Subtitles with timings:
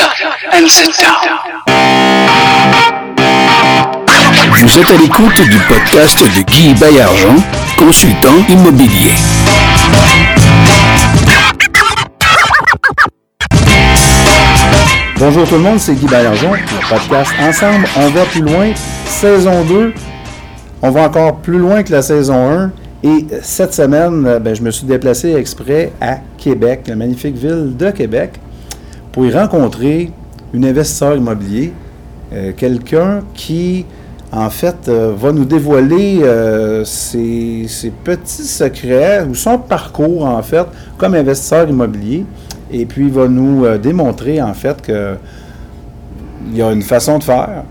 [0.00, 0.12] up
[0.52, 1.16] and sit down.
[4.60, 7.36] Vous êtes à l'écoute du podcast de Guy Bayargent,
[7.76, 9.12] consultant immobilier.
[15.18, 18.72] Bonjour tout le monde, c'est Guy Bayargent, le podcast Ensemble, on va plus loin,
[19.06, 19.92] saison 2.
[20.82, 22.70] On va encore plus loin que la saison 1.
[23.04, 27.90] Et cette semaine, ben, je me suis déplacé exprès à Québec, la magnifique ville de
[27.90, 28.40] Québec,
[29.18, 30.12] pour y rencontrer
[30.54, 31.72] une investisseur immobilier,
[32.32, 33.84] euh, quelqu'un qui,
[34.30, 40.40] en fait, euh, va nous dévoiler euh, ses, ses petits secrets ou son parcours, en
[40.40, 40.66] fait,
[40.98, 42.26] comme investisseur immobilier.
[42.70, 45.16] Et puis, va nous euh, démontrer, en fait, que
[46.52, 47.64] il y a une façon de faire.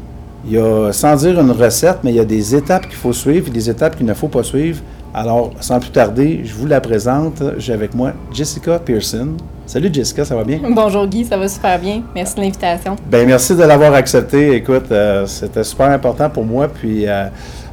[0.46, 3.14] Il y a, sans dire une recette, mais il y a des étapes qu'il faut
[3.14, 4.82] suivre et des étapes qu'il ne faut pas suivre.
[5.14, 7.42] Alors, sans plus tarder, je vous la présente.
[7.58, 9.30] J'ai avec moi Jessica Pearson.
[9.68, 10.60] Salut Jessica, ça va bien?
[10.72, 12.02] Bonjour Guy, ça va super bien.
[12.16, 12.96] Merci de l'invitation.
[13.12, 14.56] Ben merci de l'avoir accepté.
[14.56, 16.70] Écoute, euh, c'était super important pour moi.
[16.70, 17.26] Puis euh,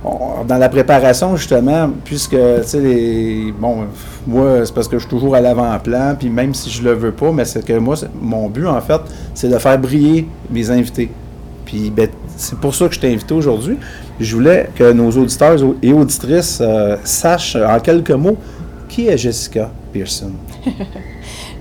[0.05, 3.85] on- dans la préparation justement, puisque tu sais, bon,
[4.27, 6.17] moi c'est parce que je suis toujours à l'avant-plan.
[6.19, 9.01] Puis même si je le veux pas, mais c'est que moi, mon but en fait,
[9.33, 11.11] c'est de faire briller mes invités.
[11.65, 13.79] Puis ben, c'est pour ça que je t'ai invité aujourd'hui.
[14.19, 18.37] Je voulais que nos auditeurs et auditrices euh, sachent en quelques mots
[18.89, 20.33] qui est Jessica Pearson?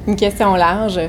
[0.05, 0.99] Une question large,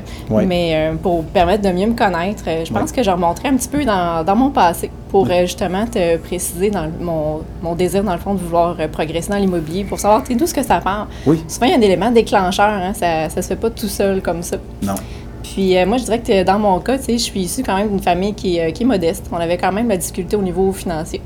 [0.47, 3.55] mais euh, pour permettre de mieux me connaître, euh, je pense que je remonterai un
[3.57, 7.75] petit peu dans, dans mon passé pour euh, justement te préciser dans le- mon, mon
[7.75, 10.79] désir, dans le fond, de vouloir progresser dans l'immobilier, pour savoir d'où ce que ça
[10.79, 11.07] part.
[11.25, 11.43] Oui.
[11.47, 14.21] Souvent, il y a un élément déclencheur, hein, ça ne se fait pas tout seul
[14.21, 14.57] comme ça.
[14.81, 14.95] Non.
[15.43, 17.99] Puis euh, moi, je dirais que dans mon cas, je suis issue quand même d'une
[17.99, 19.27] famille qui est modeste.
[19.31, 21.21] On avait quand même la difficulté au niveau financier.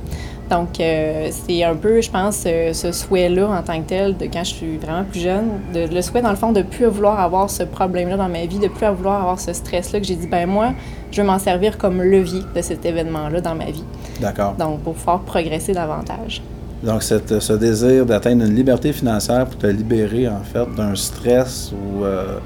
[0.50, 4.26] Donc, euh, c'est un peu, je pense, euh, ce souhait-là en tant que tel, de
[4.26, 7.20] quand je suis vraiment plus jeune, de, le souhait, dans le fond, de plus vouloir
[7.20, 10.26] avoir ce problème-là dans ma vie, de plus vouloir avoir ce stress-là, que j'ai dit,
[10.28, 10.72] ben moi,
[11.12, 13.84] je vais m'en servir comme levier de cet événement-là dans ma vie.
[14.20, 14.56] D'accord.
[14.58, 16.42] Donc, pour pouvoir progresser davantage.
[16.82, 21.72] Donc, cette- ce désir d'atteindre une liberté financière pour te libérer, en fait, d'un stress
[21.74, 22.38] ou euh,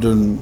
[0.00, 0.36] d'une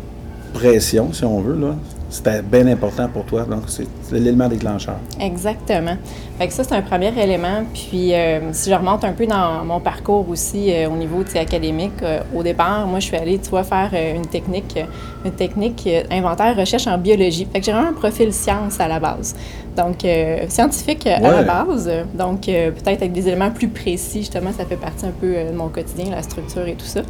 [0.53, 1.75] pression, si on veut, là,
[2.12, 3.45] c'était bien important pour toi.
[3.45, 4.97] Donc, c'est l'élément déclencheur.
[5.19, 5.97] Exactement.
[6.39, 7.65] Fait que ça, c'est un premier élément.
[7.73, 12.03] Puis, euh, si je remonte un peu dans mon parcours aussi euh, au niveau académique,
[12.03, 14.78] euh, au départ, moi, je suis allée, tu vois, faire une technique,
[15.25, 17.49] une technique inventaire recherche en biologie.
[17.50, 19.34] Fait que j'ai vraiment un profil science à la base.
[19.75, 20.06] Donc,
[20.49, 21.91] scientifique à la base.
[22.12, 25.69] Donc, peut-être avec des éléments plus précis, justement, ça fait partie un peu de mon
[25.69, 27.00] quotidien, la structure et tout ça.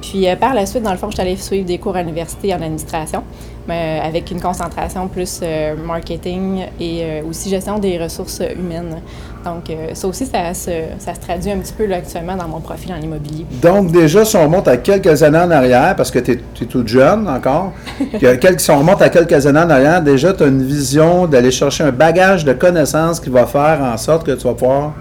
[0.00, 2.54] Puis par la suite, dans le fond, je suis allée suivre des cours à l'université
[2.54, 3.24] en administration,
[3.68, 8.96] mais euh, avec une concentration plus euh, marketing et euh, aussi gestion des ressources humaines.
[9.44, 9.64] Donc
[9.94, 12.92] ça aussi, ça se, ça se traduit un petit peu là, actuellement dans mon profil
[12.92, 13.46] en immobilier.
[13.62, 16.88] Donc, déjà, si on remonte à quelques années en arrière, parce que tu es, toute
[16.88, 17.72] jeune encore,
[18.20, 21.52] que si on remonte à quelques années en arrière, déjà, tu as une vision d'aller
[21.52, 24.92] chercher un bagage de connaissances qui va faire en sorte que tu vas pouvoir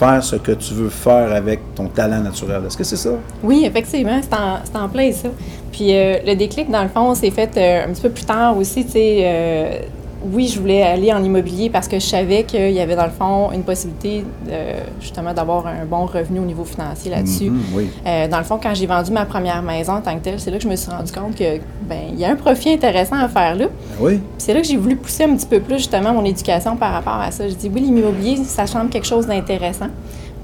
[0.00, 2.62] faire ce que tu veux faire avec ton talent naturel.
[2.66, 3.10] Est-ce que c'est ça?
[3.42, 5.28] Oui, effectivement, c'est en, en plein ça.
[5.70, 8.56] Puis euh, le déclic, dans le fond, s'est fait euh, un petit peu plus tard
[8.56, 9.84] aussi, tu sais.
[10.22, 13.10] Oui, je voulais aller en immobilier parce que je savais qu'il y avait, dans le
[13.10, 14.52] fond, une possibilité, de,
[15.00, 17.50] justement, d'avoir un bon revenu au niveau financier là-dessus.
[17.50, 17.90] Mhm, oui.
[18.06, 20.50] Euh, dans le fond, quand j'ai vendu ma première maison en tant que telle, c'est
[20.50, 23.16] là que je me suis rendu compte que ben il y a un profit intéressant
[23.16, 23.66] à faire là.
[23.66, 24.20] Ben oui.
[24.38, 27.20] C'est là que j'ai voulu pousser un petit peu plus justement mon éducation par rapport
[27.20, 27.48] à ça.
[27.48, 29.88] Je dis oui, l'immobilier, ça semble quelque chose d'intéressant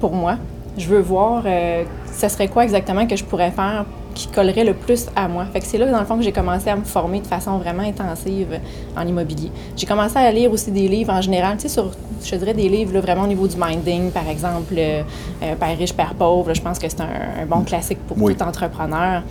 [0.00, 0.36] pour moi.
[0.78, 4.72] Je veux voir euh, ça serait quoi exactement que je pourrais faire qui collerait le
[4.72, 5.44] plus à moi?
[5.52, 7.58] Fait que c'est là, dans le fond, que j'ai commencé à me former de façon
[7.58, 8.58] vraiment intensive
[8.96, 9.50] en immobilier.
[9.76, 11.90] J'ai commencé à lire aussi des livres en général, tu sais, sur,
[12.24, 15.02] je dirais des livres là, vraiment au niveau du minding, par exemple, euh,
[15.42, 16.48] euh, Père riche, Père pauvre.
[16.48, 18.34] Là, je pense que c'est un, un bon classique pour Oui.
[18.34, 19.22] tout entrepreneur.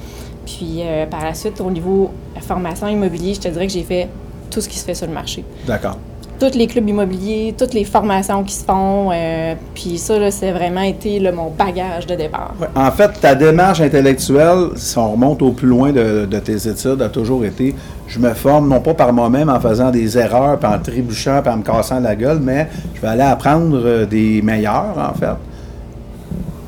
[0.45, 4.07] Puis euh, par la suite, au niveau formation immobilier, je te dirais que j'ai fait
[4.51, 5.97] tout ce qui se fait sur le marché D'accord.
[6.40, 9.09] Tous les clubs immobiliers, toutes les formations qui se font.
[9.12, 12.53] euh, puis ça, c'est vraiment été mon bagage de départ.
[12.75, 17.01] En fait, ta démarche intellectuelle, si on remonte au plus loin de, de tes études,
[17.01, 17.75] a toujours été
[18.07, 21.51] je me forme non pas par moi-même en faisant des erreurs, puis en trébuchant, puis
[21.51, 25.36] en me cassant la gueule, mais je vais aller apprendre euh, des meilleurs, en fait,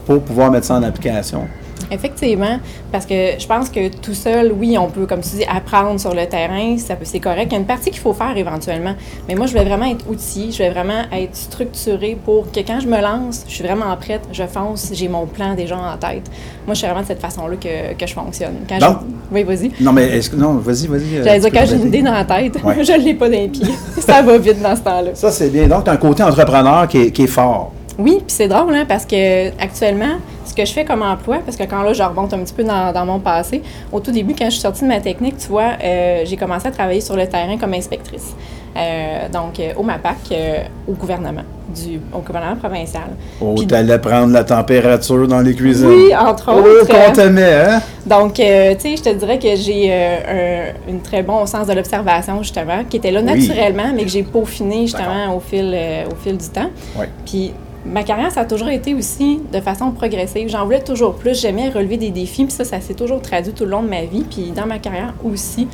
[0.06, 1.48] pour pouvoir mettre ça en application.
[1.92, 2.60] Effectivement,
[2.92, 6.14] parce que je pense que tout seul, oui, on peut, comme tu dis, apprendre sur
[6.14, 7.48] le terrain, ça peut, c'est correct.
[7.48, 8.94] Il y a une partie qu'il faut faire éventuellement.
[9.28, 12.80] Mais moi, je vais vraiment être outillée, je vais vraiment être structurée pour que quand
[12.80, 16.30] je me lance, je suis vraiment prête, je fonce, j'ai mon plan déjà en tête.
[16.66, 18.56] Moi, je suis vraiment de cette façon-là que, que je fonctionne.
[18.68, 18.86] Quand je...
[19.32, 19.72] Oui, vas-y.
[19.80, 20.36] Non, mais est-ce que.
[20.36, 21.18] Non, vas-y, vas-y.
[21.18, 22.76] euh, J'allais dire, quand j'ai une idée dans la tête, Ouais.
[22.84, 23.74] je ne l'ai pas dans les pieds.
[24.00, 25.12] ça va vite dans ce temps-là.
[25.14, 25.68] Ça, c'est bien.
[25.68, 27.72] Donc, tu as un côté entrepreneur qui est, qui est fort.
[28.00, 31.58] Oui, puis c'est drôle, hein, parce que actuellement, ce que je fais comme emploi, parce
[31.58, 33.62] que quand là, je remonte un petit peu dans, dans mon passé,
[33.92, 36.68] au tout début, quand je suis sortie de ma technique, tu vois, euh, j'ai commencé
[36.68, 38.34] à travailler sur le terrain comme inspectrice.
[38.76, 40.58] Euh, donc, euh, au MAPAC, euh,
[40.88, 41.42] au gouvernement,
[41.74, 43.06] du, au gouvernement provincial.
[43.42, 45.88] Oh, t'allais prendre la température dans les cuisines.
[45.88, 46.88] Oui, entre Oh, autres.
[46.88, 47.82] qu'on t'aimait, hein?
[48.06, 51.66] Donc, euh, tu sais, je te dirais que j'ai euh, un, une très bon sens
[51.66, 53.48] de l'observation, justement, qui était là Oui.
[53.48, 56.70] naturellement, mais que j'ai peaufiné, justement, au fil, euh, au fil du temps.
[57.00, 57.06] Oui.
[57.26, 57.54] Puis,
[57.88, 60.50] ma carrière, ça a toujours été aussi de façon progressive.
[60.50, 61.40] J'en voulais toujours plus.
[61.40, 64.04] J'aimais relever des défis, puis ça, ça s'est toujours traduit tout le long de ma
[64.04, 65.68] vie, puis dans ma carrière aussi.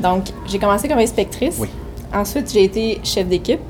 [0.00, 1.56] Donc, j'ai commencé comme inspectrice.
[1.58, 1.68] Oui.
[2.14, 3.60] Ensuite, j'ai été chef d'équipe.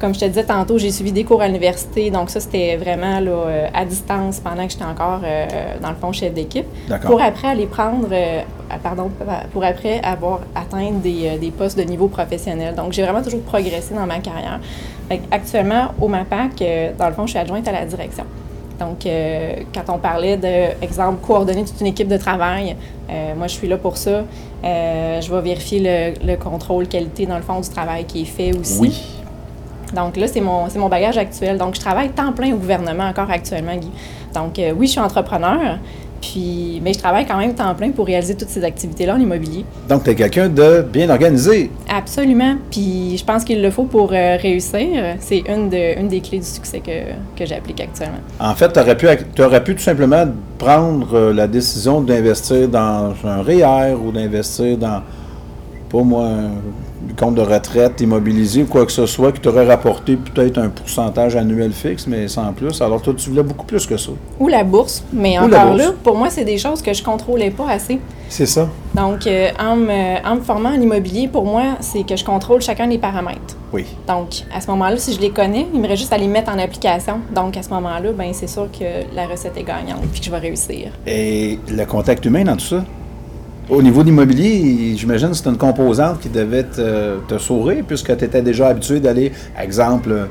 [0.00, 3.20] Comme je te disais tantôt, j'ai suivi des cours à l'université, donc ça, c'était vraiment
[3.20, 5.46] là, euh, à distance pendant que j'étais encore, euh,
[5.82, 6.64] dans le fond, chef d'équipe.
[7.02, 8.40] Pour après aller prendre, euh,
[8.70, 9.10] ah, pardon,
[9.52, 12.74] pour après avoir atteint des, des postes de niveau professionnel.
[12.74, 14.60] Donc, j'ai vraiment toujours progressé dans ma carrière.
[15.30, 18.24] Actuellement, au MAPAC, euh, dans le fond, je suis adjointe à la direction.
[18.78, 22.76] Donc, euh, quand on parlait de, exemple, coordonner toute une équipe de travail,
[23.10, 24.22] euh, moi, je suis là pour ça.
[24.64, 28.24] Euh, je vais vérifier le, le contrôle qualité, dans le fond, du travail qui est
[28.24, 28.80] fait aussi.
[28.80, 29.02] Oui.
[29.94, 31.58] Donc là, c'est mon, mon bagage actuel.
[31.58, 33.90] Donc, je travaille temps plein au gouvernement encore actuellement, Guy.
[34.34, 35.78] Donc, oui, je suis entrepreneur,
[36.20, 39.64] puis, mais je travaille quand même temps plein pour réaliser toutes ces activités-là en immobilier.
[39.88, 41.70] Donc, t'es quelqu'un de bien organisé.
[41.88, 42.56] Absolument.
[42.70, 45.16] Puis, je pense qu'il le faut pour euh, réussir.
[45.20, 48.20] C'est une, de, une des clés du succès que, que j'applique actuellement.
[48.38, 48.96] En fait, tu aurais
[49.64, 50.26] pu, pu tout simplement
[50.58, 55.02] prendre euh, la décision d'investir dans un REER ou d'investir dans,
[55.90, 56.28] pas moi,
[57.18, 61.36] compte de retraite immobilisé ou quoi que ce soit qui t'aurait rapporté peut-être un pourcentage
[61.36, 62.80] annuel fixe, mais sans plus.
[62.82, 64.10] Alors, toi, tu voulais beaucoup plus que ça.
[64.38, 65.02] Ou la bourse.
[65.12, 65.78] Mais Ou encore bourse.
[65.78, 67.98] là, pour moi, c'est des choses que je contrôlais pas assez.
[68.28, 68.68] C'est ça.
[68.94, 72.60] Donc, euh, en, me, en me formant en immobilier, pour moi, c'est que je contrôle
[72.62, 73.56] chacun des paramètres.
[73.72, 73.86] Oui.
[74.06, 76.52] Donc, à ce moment-là, si je les connais, il me reste juste à les mettre
[76.52, 77.20] en application.
[77.34, 80.30] Donc, à ce moment-là, ben c'est sûr que la recette est gagnante puis que je
[80.30, 80.92] vais réussir.
[81.06, 82.84] Et le contact humain dans tout ça?
[83.70, 88.16] Au niveau de l'immobilier, j'imagine que c'est une composante qui devait te, te sourire puisque
[88.16, 89.30] tu étais déjà habitué d'aller,
[89.60, 90.26] exemple,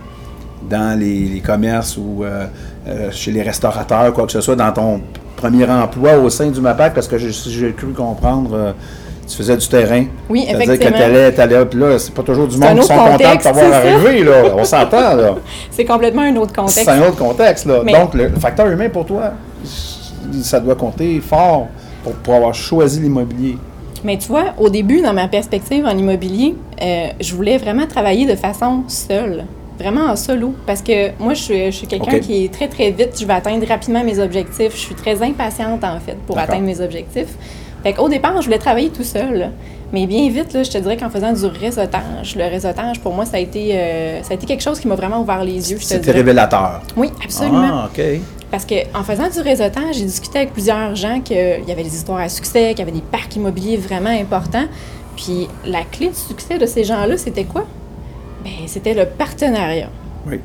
[0.70, 2.46] dans les, les commerces ou euh,
[2.88, 5.00] euh, chez les restaurateurs, quoi que ce soit, dans ton
[5.38, 8.72] premier emploi au sein du MAPAC, parce que j'ai- si j'ai cru comprendre, euh,
[9.26, 10.04] tu faisais du terrain.
[10.30, 10.98] Oui, C'est-à-dire que effectivement.
[10.98, 13.42] tu allais, t'allais- puis là, c'est pas toujours du C'est monde qui sont contents de
[13.42, 14.34] t'avoir c'est arrivé, là.
[14.58, 15.36] On s'entend, là.
[15.72, 16.90] C'est complètement un autre C'est contexte.
[16.90, 17.82] un autre contexte, là.
[17.86, 19.32] Mais- Donc, le facteur humain pour toi,
[20.42, 21.68] ça doit compter fort
[22.04, 23.58] pour, pour avoir choisi l'immobilier.
[24.04, 28.26] Mais tu vois, au début, dans ma perspective en immobilier, euh, je voulais vraiment travailler
[28.26, 29.46] de façon seule.
[29.78, 30.54] Vraiment en solo.
[30.66, 33.18] Parce que moi, je suis, je suis quelqu'un qui est très, très vite.
[33.20, 34.74] Je vais atteindre rapidement mes objectifs.
[34.74, 37.34] Je suis très impatiente, en fait, pour atteindre mes objectifs.
[37.82, 39.52] Fait qu'au départ, je voulais travailler tout seul.
[39.94, 43.26] Mais bien vite, là, je te dirais qu'en faisant du réseautage, le réseautage, pour moi,
[43.26, 45.78] ça a été, euh, ça a été quelque chose qui m'a vraiment ouvert les yeux.
[45.80, 46.82] C'était révélateur.
[46.98, 47.70] Oui, absolument.
[47.72, 48.02] Ah, OK.
[48.52, 51.38] Parce qu'en faisant du réseautage, j'ai discuté avec plusieurs gens qu'il
[51.68, 54.66] y avait des histoires à succès, qu'il y avait des parcs immobiliers vraiment importants.
[55.16, 57.66] Puis la clé du succès de ces gens-là, c'était quoi?
[58.44, 59.90] Ben, c'était le partenariat.
[60.28, 60.40] Oui.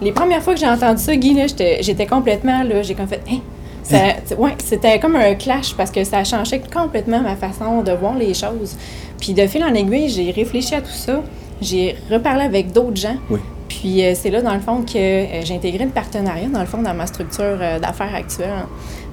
[0.00, 1.36] Les premières fois que j'ai entendu ça, Guy,
[1.80, 3.38] j'étais complètement, là, j'ai comme fait, Hein?
[3.82, 7.92] Ça- t- ouais, c'était comme un clash parce que ça changeait complètement ma façon de
[7.92, 8.76] voir les choses.
[9.18, 11.22] Puis de fil en aiguille, j'ai réfléchi à tout ça.
[11.62, 13.16] J'ai reparlé avec d'autres gens.
[13.30, 13.40] Oui.
[13.78, 16.66] Puis euh, c'est là, dans le fond, que euh, j'ai intégré le partenariat, dans le
[16.66, 18.66] fond, dans ma structure euh, d'affaires actuelle.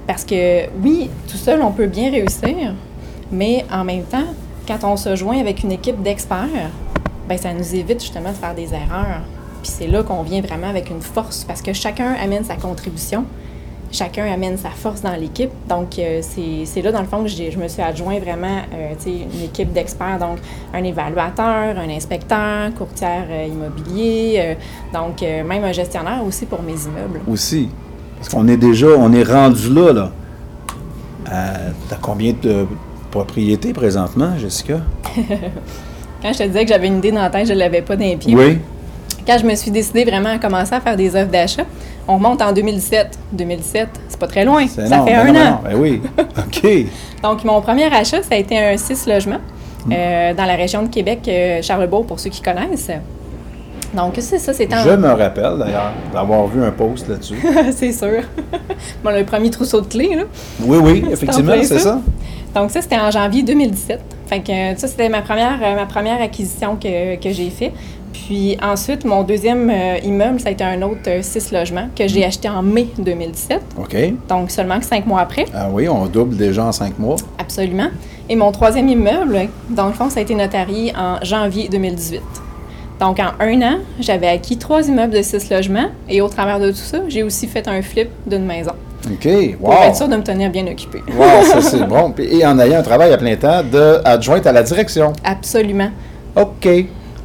[0.08, 2.74] Parce que oui, tout seul, on peut bien réussir,
[3.30, 4.26] mais en même temps,
[4.66, 6.70] quand on se joint avec une équipe d'experts,
[7.28, 9.22] ben ça nous évite justement de faire des erreurs.
[9.62, 13.24] Puis c'est là qu'on vient vraiment avec une force, parce que chacun amène sa contribution,
[13.92, 15.50] chacun amène sa force dans l'équipe.
[15.68, 19.44] Donc, euh, c'est là, dans le fond, que je me suis adjoint vraiment euh, une
[19.44, 20.38] équipe d'experts, donc
[20.74, 24.54] un évaluateur, un inspecteur, courtière euh, immobilier, euh,
[24.92, 27.20] donc même un gestionnaire aussi pour mes immeubles.
[27.30, 27.68] Aussi.
[28.18, 30.10] Parce qu'on est déjà, on est rendu là, là.
[31.88, 32.66] T'as combien de
[33.10, 34.80] propriétés présentement, Jessica?
[36.22, 37.96] Quand je te disais que j'avais une idée dans la tête, je ne l'avais pas
[37.96, 38.34] dans les pieds.
[38.34, 38.58] Oui.
[39.26, 41.64] Quand je me suis décidée vraiment à commencer à faire des offres d'achat,
[42.08, 43.18] on remonte en 2017.
[43.32, 44.66] 2017, c'est pas très loin.
[44.68, 45.42] C'est Ça fait Ben un non, an.
[45.42, 46.02] ben non, ben oui.
[46.18, 46.86] OK.
[47.22, 49.40] Donc, mon premier achat, ça a été un 6 logements
[49.86, 49.92] Hmm.
[49.92, 52.90] euh, dans la région de Québec, euh, Charlebourg, pour ceux qui connaissent.
[53.94, 54.82] Donc, c'est ça, c'était en...
[54.82, 57.36] Je me rappelle d'ailleurs d'avoir vu un post là-dessus.
[57.72, 58.22] c'est sûr.
[59.04, 60.22] bon, le premier trousseau de clés, là.
[60.60, 61.78] Oui, oui, effectivement, c'est ça.
[61.78, 62.00] ça.
[62.52, 64.00] Donc ça, c'était en janvier 2017.
[64.26, 67.72] Fait que euh, ça, c'était ma première, euh, ma première acquisition que, que j'ai fait.
[68.12, 72.04] Puis ensuite, mon deuxième euh, immeuble, ça a été un autre euh, six logements que
[72.04, 72.08] Hmm.
[72.08, 73.60] j'ai acheté en mai 2017.
[73.78, 73.96] OK.
[74.28, 75.44] Donc seulement que cinq mois après.
[75.54, 77.16] Ah oui, on double déjà en cinq mois.
[77.38, 77.88] Absolument.
[78.28, 82.20] Et mon troisième immeuble, dans le fond, ça a été notarié en janvier 2018.
[82.98, 86.70] Donc, en un an, j'avais acquis trois immeubles de six logements et au travers de
[86.70, 88.72] tout ça, j'ai aussi fait un flip d'une maison
[89.12, 91.02] OK, pour être sûr de me tenir bien occupée.
[91.16, 92.14] Wow, ça c'est bon.
[92.18, 95.12] Et en ayant un travail à plein temps de adjointe à la direction.
[95.24, 95.90] Absolument.
[96.34, 96.68] OK.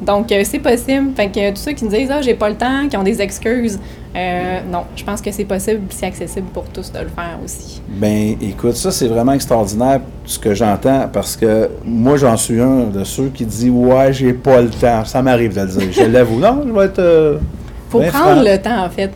[0.00, 1.12] Donc, euh, c'est possible.
[1.14, 3.02] Fait que euh, tous ceux qui me disent Ah, j'ai pas le temps, qui ont
[3.02, 3.78] des excuses,
[4.16, 7.80] euh, non, je pense que c'est possible, c'est accessible pour tous de le faire aussi.
[7.88, 12.86] Ben, écoute, ça, c'est vraiment extraordinaire ce que j'entends parce que moi, j'en suis un
[12.92, 15.04] de ceux qui dit Ouais, j'ai pas le temps.
[15.04, 15.92] Ça m'arrive de le dire.
[15.92, 16.40] Je l'avoue.
[16.40, 17.40] Non, je vais être.
[17.88, 18.42] faut prendre franc.
[18.42, 19.10] le temps, en fait.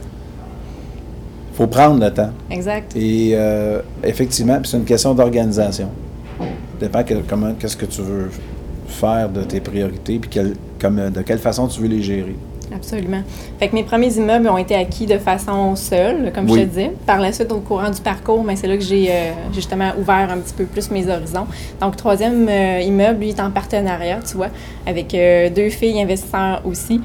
[1.57, 2.31] Faut prendre le temps.
[2.51, 2.95] Exact.
[2.97, 5.89] Et euh, effectivement, c'est une question d'organisation.
[6.39, 6.45] Ça
[6.81, 8.31] dépend que- comment, qu'est-ce que tu veux
[8.89, 12.37] faire de tes priorités, puis quel- comme, de quelle façon tu veux les gérer.
[12.75, 13.23] Absolument.
[13.59, 16.93] Fait que mes premiers immeubles ont été acquis de façon seule, comme je te disais.
[17.07, 20.29] Par la suite, au courant du parcours, ben, c'est là que j'ai euh, justement ouvert
[20.31, 21.47] un petit peu plus mes horizons.
[21.81, 24.49] Donc, troisième euh, immeuble, lui, est en partenariat, tu vois,
[24.87, 27.01] avec euh, deux filles investisseurs aussi.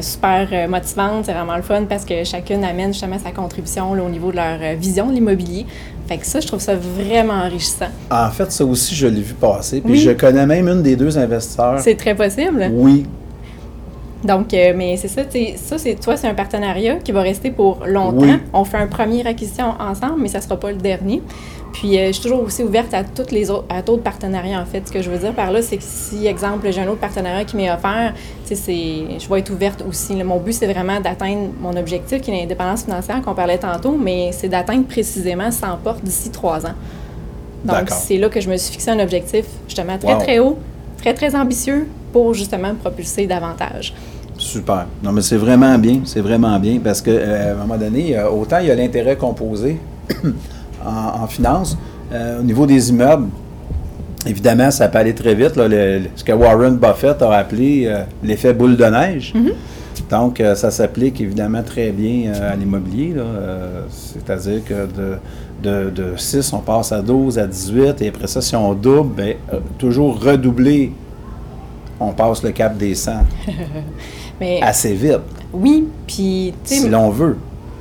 [0.00, 4.08] Super motivantes, c'est vraiment le fun parce que chacune amène justement sa contribution là, au
[4.08, 5.66] niveau de leur vision de l'immobilier.
[6.06, 7.88] Fait que ça, je trouve ça vraiment enrichissant.
[8.08, 9.80] En fait, ça aussi, je l'ai vu passer.
[9.80, 9.98] Puis Oui.
[9.98, 11.80] je connais même une des deux investisseurs.
[11.80, 12.70] C'est très possible.
[12.72, 13.04] Oui.
[14.24, 15.22] Donc, euh, mais c'est ça,
[15.56, 18.18] ça, c'est, toi, c'est un partenariat qui va rester pour longtemps.
[18.20, 18.32] Oui.
[18.52, 21.20] On fait un premier acquisition ensemble, mais ça ne sera pas le dernier.
[21.72, 24.66] Puis, euh, je suis toujours aussi ouverte à toutes les autres, à d'autres partenariats, en
[24.66, 24.86] fait.
[24.86, 27.44] Ce que je veux dire par là, c'est que si, exemple, j'ai un autre partenariat
[27.44, 28.12] qui m'est offert,
[28.46, 30.14] tu sais, c'est, je vais être ouverte aussi.
[30.14, 30.22] là.
[30.22, 34.30] Mon but, c'est vraiment d'atteindre mon objectif, qui est l'indépendance financière qu'on parlait tantôt, mais
[34.32, 36.74] c'est d'atteindre précisément 100 portes d'ici trois ans.
[37.64, 40.20] Donc, c'est là que je me suis fixé un objectif, justement, très, Wow.
[40.20, 40.58] très haut,
[40.98, 43.94] très, très ambitieux pour, justement, me propulser davantage.
[44.42, 44.86] Super.
[45.02, 46.00] Non, mais c'est vraiment bien.
[46.04, 48.74] C'est vraiment bien parce que euh, à un moment donné, euh, autant il y a
[48.74, 49.78] l'intérêt composé
[50.84, 51.78] en, en finance,
[52.12, 53.28] euh, au niveau des immeubles,
[54.26, 55.54] évidemment, ça peut aller très vite.
[55.56, 59.32] là, le- le- ce que Warren Buffett a appelé euh, l'effet boule de neige.
[60.10, 63.14] Donc, euh, ça s'applique évidemment très bien à l'immobilier.
[63.90, 65.16] C'est-à-dire que de,
[65.62, 69.22] de, de 6, on passe à 12, à 18, et après ça, si on double,
[69.22, 70.92] euh, toujours redoubler,
[72.00, 73.12] on passe le cap des 100
[74.42, 75.20] Mais assez vite,
[75.52, 77.36] oui, puis si l'on veut.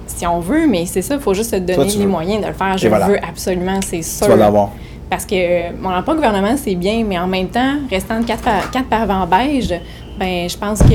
[0.08, 2.08] si on veut, mais c'est ça, il faut juste se donner les veux.
[2.08, 2.78] moyens de le faire.
[2.78, 4.26] Je veux absolument, c'est sûr.
[4.28, 4.70] Tu vas l'avoir.
[5.10, 8.44] Parce que euh, mon emploi gouvernement, c'est bien, mais en même temps, restant de quatre,
[8.44, 9.74] par, quatre par avant beige,
[10.18, 10.88] ben, je pense que,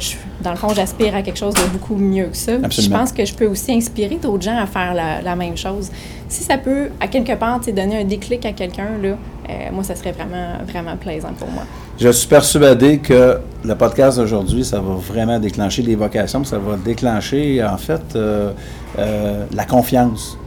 [0.00, 2.52] je- dans le fond, j'aspire à quelque chose de beaucoup mieux que ça.
[2.68, 5.88] Je pense que je peux aussi inspirer d'autres gens à faire la, la même chose.
[6.28, 9.94] Si ça peut, à quelque part, donner un déclic à quelqu'un, là, euh, moi, ça
[9.94, 11.62] serait vraiment, vraiment plaisant pour moi.
[12.00, 16.76] Je suis persuadé que le podcast d'aujourd'hui, ça va vraiment déclencher les vocations, ça va
[16.76, 18.52] déclencher, en fait, euh,
[18.98, 20.38] euh, la confiance.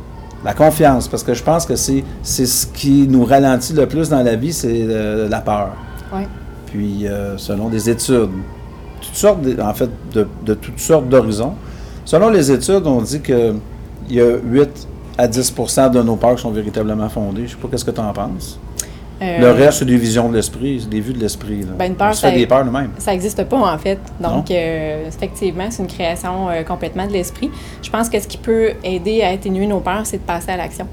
[0.43, 4.23] La confiance, parce que je pense que c'est ce qui nous ralentit le plus dans
[4.23, 5.69] la vie, c'est euh, la peur.
[6.13, 6.27] Ouais.
[6.65, 7.05] Puis,
[7.37, 8.29] selon des études,
[8.99, 11.53] toutes sortes, de- en fait, de, de toutes sortes d'horizons,
[12.03, 13.53] selon les études, on dit que
[14.09, 14.87] il y a 8
[15.19, 17.43] à 10% de nos peurs qui sont véritablement fondées.
[17.45, 18.59] Je sais pas qu'est-ce que tu en penses.
[19.23, 21.61] Euh, Le reste, c'est des visions de l'esprit, c'est des vues de l'esprit.
[21.77, 22.89] Ben, une peur, On se fait ça- des peurs nous-mêmes.
[22.97, 23.97] Ça n'existe pas, en fait.
[24.19, 27.49] Donc, euh, effectivement, c'est une création euh, complètement de l'esprit.
[27.81, 30.57] Je pense que ce qui peut aider à atténuer nos peurs, c'est de passer à
[30.57, 30.87] l'action.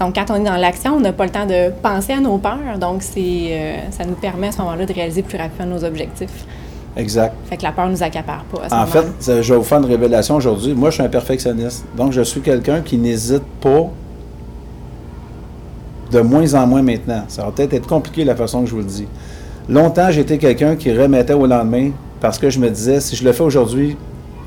[0.00, 2.38] Donc, quand on est dans l'action, on n'a pas le temps de penser à nos
[2.38, 2.78] peurs.
[2.80, 6.44] Donc, c'est, ça nous permet à ce moment-là de réaliser plus rapidement nos objectifs.
[6.96, 7.34] Exact.
[7.48, 9.64] Fait que la peur ne nous accapare pas à ce En fait, je vais vous
[9.64, 10.74] faire une révélation aujourd'hui.
[10.74, 11.84] Moi, je suis un perfectionniste.
[11.96, 13.88] Donc, je suis quelqu'un qui n'hésite pas
[16.10, 17.24] de moins en moins maintenant.
[17.28, 19.06] Ça va peut-être être compliqué la façon que je vous le dis.
[19.68, 23.32] Longtemps, j'étais quelqu'un qui remettait au lendemain parce que je me disais, si je le
[23.32, 23.96] fais aujourd'hui,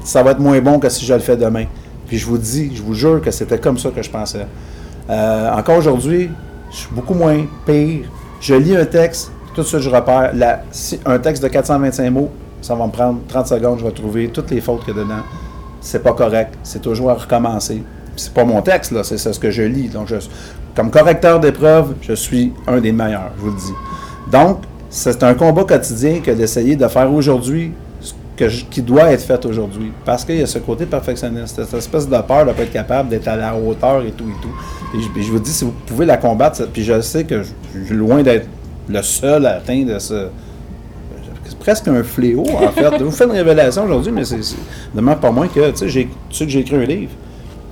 [0.04, 1.66] ça va être moins bon que si je le fais demain.
[2.08, 4.46] Puis je vous dis, je vous jure que c'était comme ça que je pensais.
[5.10, 6.30] Euh, encore aujourd'hui,
[6.72, 8.10] je suis beaucoup moins pire.
[8.40, 10.34] Je lis un texte, tout de suite je repère.
[11.06, 12.30] Un texte de 425 mots,
[12.62, 15.04] ça va me prendre 30 secondes, je vais trouver toutes les fautes qu'il y a
[15.04, 15.24] dedans.
[15.80, 16.54] C'est pas correct.
[16.64, 17.84] C'est toujours à recommencer.
[18.16, 19.88] C'est pas mon texte, là, c'est ce que je lis.
[19.88, 20.16] Donc, je,
[20.76, 23.74] comme correcteur d'épreuve, je suis un des meilleurs, je vous le dis.
[24.32, 24.60] Donc,
[24.90, 27.72] c'est un combat quotidien que d'essayer de faire aujourd'hui
[28.50, 29.92] ce qui doit être fait aujourd'hui.
[30.06, 32.72] Parce qu'il y a ce côté perfectionniste, cette espèce de peur de ne pas être
[32.72, 34.98] capable d'être à la hauteur et tout et tout.
[34.98, 37.86] Et je, je vous dis, si vous pouvez la combattre, puis je sais que je,
[37.86, 38.48] suis loin d'être
[38.90, 40.28] le seul à atteindre ce.
[41.60, 42.98] Presque un fléau, en fait.
[43.04, 44.40] Vous fais une révélation aujourd'hui, mais c'est
[44.96, 47.12] demande pas moins que, tu sais, j'ai écrit un livre.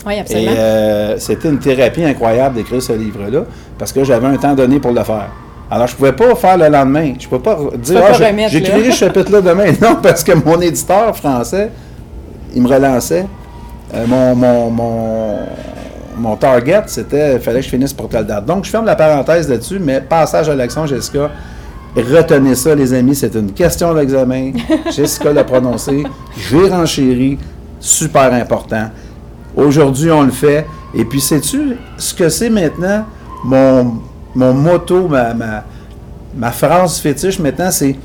[0.06, 0.52] Oui, Et absolument.
[0.56, 3.42] euh, c'était une thérapie incroyable d'écrire ce livre-là,
[3.78, 5.30] parce que j'avais un temps donné pour le faire.
[5.72, 7.14] Alors, je ne pouvais pas faire le lendemain.
[7.20, 9.72] Je ne peux pas dire, ah, j'écrirai ce chapitre-là demain.
[9.82, 11.70] Non, parce que mon éditeur français,
[12.56, 13.26] il me relançait.
[13.94, 15.36] Euh, mon, mon, mon,
[16.18, 18.46] mon target, c'était, il fallait que je finisse pour telle date.
[18.46, 21.30] Donc, je ferme la parenthèse là-dessus, mais passage à l'action, Jessica.
[21.96, 24.54] Retenez ça, les amis, c'est une question d'examen.
[24.96, 26.04] Jessica l'a prononcé.
[26.50, 27.38] J'ai renchéri.
[27.80, 28.90] Super important.
[29.56, 30.66] Aujourd'hui, on le fait.
[30.94, 33.06] Et puis, sais-tu ce que c'est maintenant?
[33.44, 34.02] Mon,
[34.36, 35.64] mon motto, ma, ma,
[36.36, 37.96] ma phrase fétiche maintenant, c'est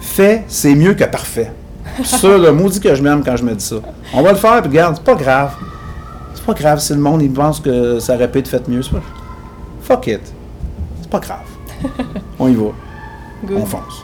[0.00, 1.52] fait, c'est mieux que parfait.
[2.04, 3.76] ça, le maudit que je m'aime quand je me dis ça.
[4.12, 5.52] On va le faire, puis regarde, c'est pas grave.
[6.34, 8.80] C'est pas grave si le monde il pense que ça aurait pu être fait mieux.
[8.80, 9.00] Pas...
[9.82, 10.20] Fuck it.
[11.00, 11.46] C'est pas grave.
[12.38, 12.70] On y va.
[13.44, 13.58] Good.
[13.58, 14.03] On fonce.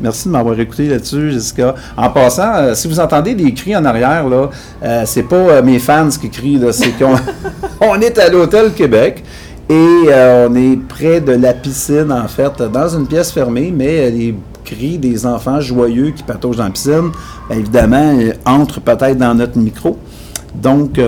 [0.00, 1.74] Merci de m'avoir écouté là-dessus, Jessica.
[1.96, 4.50] En passant, euh, si vous entendez des cris en arrière, là,
[4.82, 7.14] euh, c'est pas euh, mes fans qui crient, là, c'est qu'on
[7.80, 9.22] on est à l'Hôtel Québec
[9.68, 9.74] et
[10.08, 14.34] euh, on est près de la piscine, en fait, dans une pièce fermée, mais les
[14.64, 17.10] cris des enfants joyeux qui pataugent dans la piscine,
[17.48, 19.98] ben, évidemment, entrent peut-être dans notre micro.
[20.54, 20.98] Donc,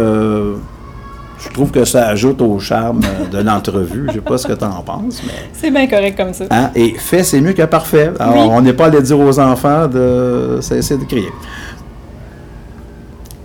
[1.49, 4.07] je trouve que ça ajoute au charme euh, de l'entrevue.
[4.09, 5.33] Je sais pas ce que tu en penses, mais...
[5.53, 6.45] C'est bien correct comme ça.
[6.51, 6.71] Hein?
[6.75, 8.11] Et fait, c'est mieux que parfait.
[8.19, 8.51] Alors, Oui.
[8.53, 11.29] on n'est pas allé dire aux enfants de cesser de crier.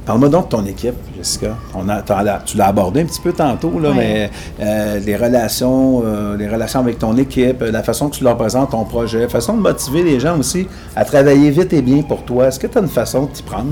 [0.05, 1.55] Parle-moi donc de ton équipe, Jessica.
[1.75, 6.01] On a, t'as- tu l'as abordé un petit peu tantôt, là, mais euh, les relations,
[6.03, 9.29] euh, les relations avec ton équipe, la façon que tu leur présentes ton projet, la
[9.29, 12.47] façon de motiver les gens aussi à travailler vite et bien pour toi.
[12.47, 13.69] Est-ce que tu as une façon de t'y prendre?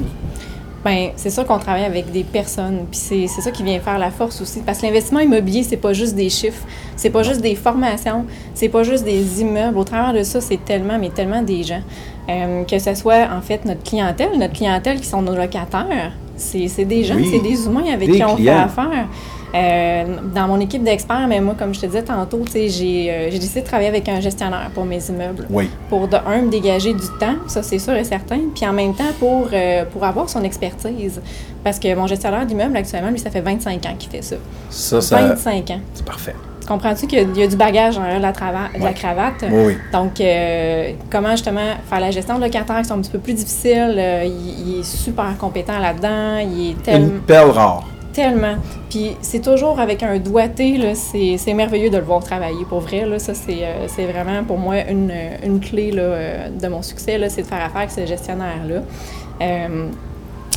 [0.86, 3.98] Ben, c'est sûr qu'on travaille avec des personnes, puis c'est c'est ça qui vient faire
[4.00, 4.62] la force aussi.
[4.62, 6.64] Parce que l'investissement immobilier, c'est pas juste des chiffres,
[6.96, 9.78] c'est pas juste des formations, c'est pas juste des immeubles.
[9.78, 11.82] Au travers de ça, c'est tellement, mais tellement des gens.
[12.30, 16.68] Euh, que ce soit, en fait, notre clientèle, notre clientèle qui sont nos locataires, c'est
[16.70, 17.28] c'est des gens, Oui.
[17.30, 18.54] c'est des humains avec Des qui on clients.
[18.70, 19.08] fait affaire.
[19.56, 20.04] Euh,
[20.36, 22.68] dans mon équipe d'experts, mais moi, comme je te disais tantôt, j'ai
[23.12, 25.70] euh, j'ai décidé de travailler avec un gestionnaire pour mes immeubles Oui.
[25.90, 28.94] pour de un me dégager du temps, ça c'est sûr et certain, puis en même
[28.94, 31.20] temps pour, euh, pour avoir son expertise.
[31.64, 34.36] Parce que mon gestionnaire d'immeuble actuellement, lui, ça fait 25 ans qu'il fait ça.
[34.70, 35.80] Ça, ça 25 ans.
[35.94, 36.36] c'est parfait.
[36.68, 38.32] Comprends-tu qu'il y a- il y, a du bagage en de la,
[38.80, 39.44] la cravate?
[39.50, 39.78] Oui, oui.
[39.92, 43.34] Donc, euh, comment justement faire la gestion de locataires qui sont un petit peu plus
[43.34, 43.96] difficiles?
[43.98, 47.08] euh, il, il est super compétent là-dedans, il est tellement...
[47.08, 47.88] Une perle rare.
[48.14, 48.56] Tellement.
[48.90, 52.66] Puis c'est toujours avec un doigté, là, c'est, c'est merveilleux de le voir travailler.
[52.68, 55.14] Pour vrai, là, ça, c'est, euh, c'est vraiment pour moi une,
[55.44, 58.82] une clé là, euh, de mon succès, là, c'est de faire affaire avec ce gestionnaire-là.
[59.42, 59.88] Euh,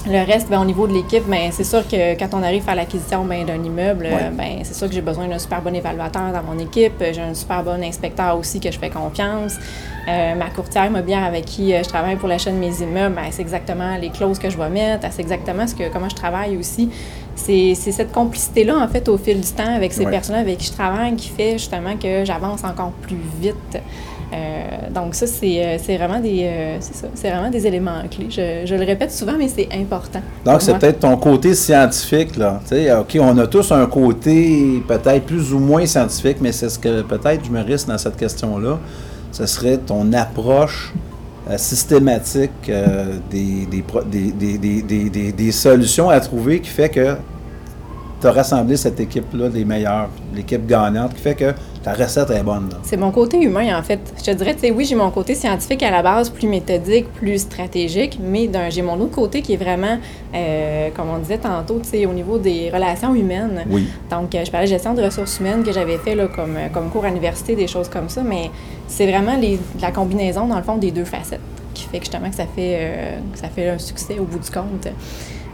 [0.05, 2.75] le reste, ben, au niveau de l'équipe, ben, c'est sûr que quand on arrive à
[2.75, 4.15] l'acquisition ben, d'un immeuble, Ouais.
[4.15, 6.95] euh, ben, c'est sûr que j'ai besoin d'un super bon évaluateur dans mon équipe.
[7.13, 9.55] J'ai un super bon inspecteur aussi que je fais confiance.
[10.09, 13.27] Euh, ma courtière immobilière avec qui euh, je travaille pour l'achat de mes immeubles, ben,
[13.31, 16.57] c'est exactement les clauses que je vais mettre, c'est exactement ce que, comment je travaille
[16.57, 16.91] aussi.
[17.35, 20.11] C'est cette complicité-là, en fait, au fil du temps avec ces Ouais.
[20.11, 23.57] personnes avec qui je travaille qui fait justement que j'avance encore plus vite.
[24.33, 28.29] Euh, donc ça, c'est euh, c'est vraiment, des, euh, ça, c'est vraiment des éléments clés.
[28.31, 30.21] Je, je le répète souvent, mais c'est important.
[30.47, 32.61] Donc, c'est peut-être ton côté scientifique, là.
[33.01, 37.03] OK, on a tous un côté peut-être plus ou moins scientifique, mais c'est ce que
[37.03, 38.79] peut-être je me risque dans cette question-là.
[39.33, 40.95] Ce serait ton approche
[41.57, 43.83] systématique euh, des, des-
[44.59, 47.17] des- des- des- des solutions à trouver qui fait que
[48.23, 52.43] tu as rassemblé cette équipe-là des meilleurs, l'équipe gagnante, qui fait que ta recette est
[52.45, 52.71] bonne.
[52.85, 53.99] C'est mon côté humain, en fait.
[54.17, 57.13] Je te dirais, tu sais, oui, j'ai mon côté scientifique à la base, plus méthodique,
[57.15, 59.99] plus stratégique, mais j'ai mon autre côté qui est vraiment,
[60.35, 63.65] euh, comme on disait tantôt, tu sais, au niveau des relations humaines.
[63.69, 63.89] Oui.
[64.09, 66.69] Donc, euh, je parlais de gestion de ressources humaines que j'avais fait là, comme, euh,
[66.73, 68.53] comme cours à l'université, des choses comme ça, mais
[68.87, 71.41] c'est vraiment les, la combinaison, dans le fond, des deux facettes
[71.75, 74.39] qui fait que justement que ça fait, euh, que ça fait un succès au bout
[74.39, 74.89] du compte.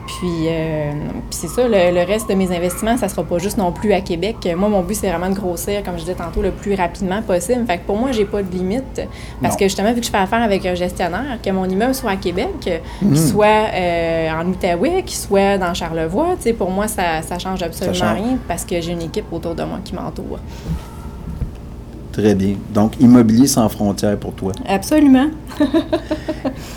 [0.09, 0.91] Puis, euh,
[1.29, 3.93] puis c'est ça, le, le reste de mes investissements, ça sera pas juste non plus
[3.93, 4.37] à Québec.
[4.57, 7.67] Moi, mon but, c'est vraiment de grossir, comme je disais tantôt, le plus rapidement possible.
[7.67, 9.03] Fait que pour moi, j'ai pas de limite.
[9.43, 9.59] Parce Non.
[9.59, 12.17] que justement, vu que je fais affaire avec un gestionnaire, que mon immeuble soit à
[12.17, 12.49] Québec,
[13.03, 17.39] qu'il soit euh, en Outaouais, qu'il soit dans Charlevoix, tu sais, pour moi, ça, ça
[17.39, 18.15] change absolument change.
[18.15, 20.39] rien parce que j'ai une équipe autour de moi qui m'entoure.
[22.13, 22.55] Très bien.
[22.75, 24.53] Donc, immobilier sans frontières pour toi.
[24.67, 25.27] Absolument.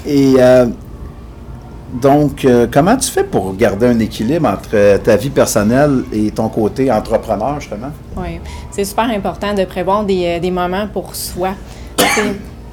[0.05, 0.67] Et euh,
[1.93, 6.31] donc, euh, comment tu fais pour garder un équilibre entre euh, ta vie personnelle et
[6.31, 7.91] ton côté entrepreneur, justement?
[8.17, 8.39] Oui,
[8.71, 11.51] c'est super important de prévoir des, euh, des moments pour soi.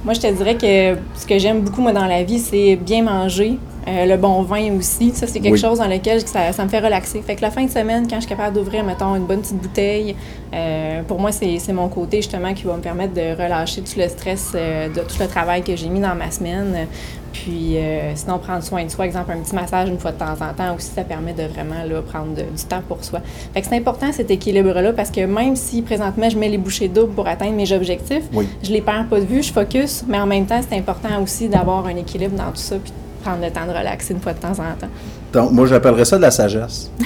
[0.04, 3.02] Moi, je te dirais que ce que j'aime beaucoup, moi, dans la vie, c'est bien
[3.02, 5.10] manger, euh, le bon vin aussi.
[5.12, 5.58] Ça, c'est quelque Oui.
[5.60, 7.20] chose dans lequel ça, ça me fait relaxer.
[7.20, 9.56] Fait que la fin de semaine, quand je suis capable d'ouvrir, mettons, une bonne petite
[9.60, 10.14] bouteille,
[10.54, 13.98] euh, pour moi, c'est c'est mon côté, justement, qui va me permettre de relâcher tout
[13.98, 16.86] le stress euh, de tout le travail que j'ai mis dans ma semaine.
[17.32, 20.32] Puis, euh, sinon, prendre soin de soi, exemple, un petit massage une fois de temps
[20.32, 23.20] en temps aussi, ça permet de vraiment là, prendre de- du temps pour soi.
[23.54, 26.88] Fait que c'est important cet équilibre-là parce que même si présentement je mets les bouchées
[26.88, 28.48] doubles pour atteindre mes objectifs, Oui.
[28.62, 31.48] je les perds pas de vue, je focus, mais en même temps, c'est important aussi
[31.48, 34.32] d'avoir un équilibre dans tout ça puis de prendre le temps de relaxer une fois
[34.32, 34.88] de temps en temps.
[35.32, 36.90] Donc, moi, j'appellerais ça de la sagesse.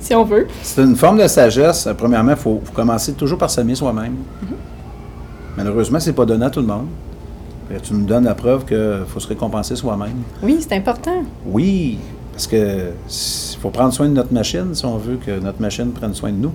[0.00, 0.48] Si on veut.
[0.62, 1.88] C'est une forme de sagesse.
[1.96, 4.16] Premièrement, il faut, faut commencer toujours par s'aimer soi-même.
[5.56, 6.86] Malheureusement, c'est pas donné à tout le monde.
[7.82, 10.22] Tu nous donnes la preuve qu'il faut se récompenser soi-même.
[10.42, 11.22] Oui, c'est important.
[11.46, 11.98] Oui,
[12.32, 15.90] parce que il faut prendre soin de notre machine si on veut que notre machine
[15.92, 16.52] prenne soin de nous.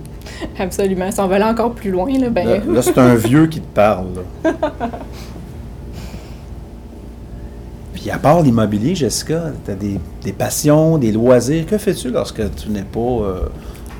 [0.58, 1.10] Absolument.
[1.10, 3.60] Si on va aller encore plus loin, là, ben, Là, là, c'est un vieux qui
[3.60, 4.06] te parle.
[4.44, 4.52] là.
[7.94, 11.66] Puis à part l'immobilier, Jessica, tu as des, des passions, des loisirs.
[11.66, 13.40] Que fais-tu lorsque tu n'es pas euh,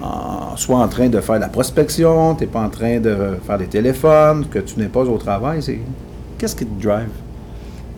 [0.00, 3.58] en- soit en train de faire la prospection, tu n'es pas en train de faire
[3.58, 5.62] des téléphones, que tu n'es pas au travail?
[5.62, 5.80] C'est...
[6.38, 7.09] Qu'est-ce qui te drive?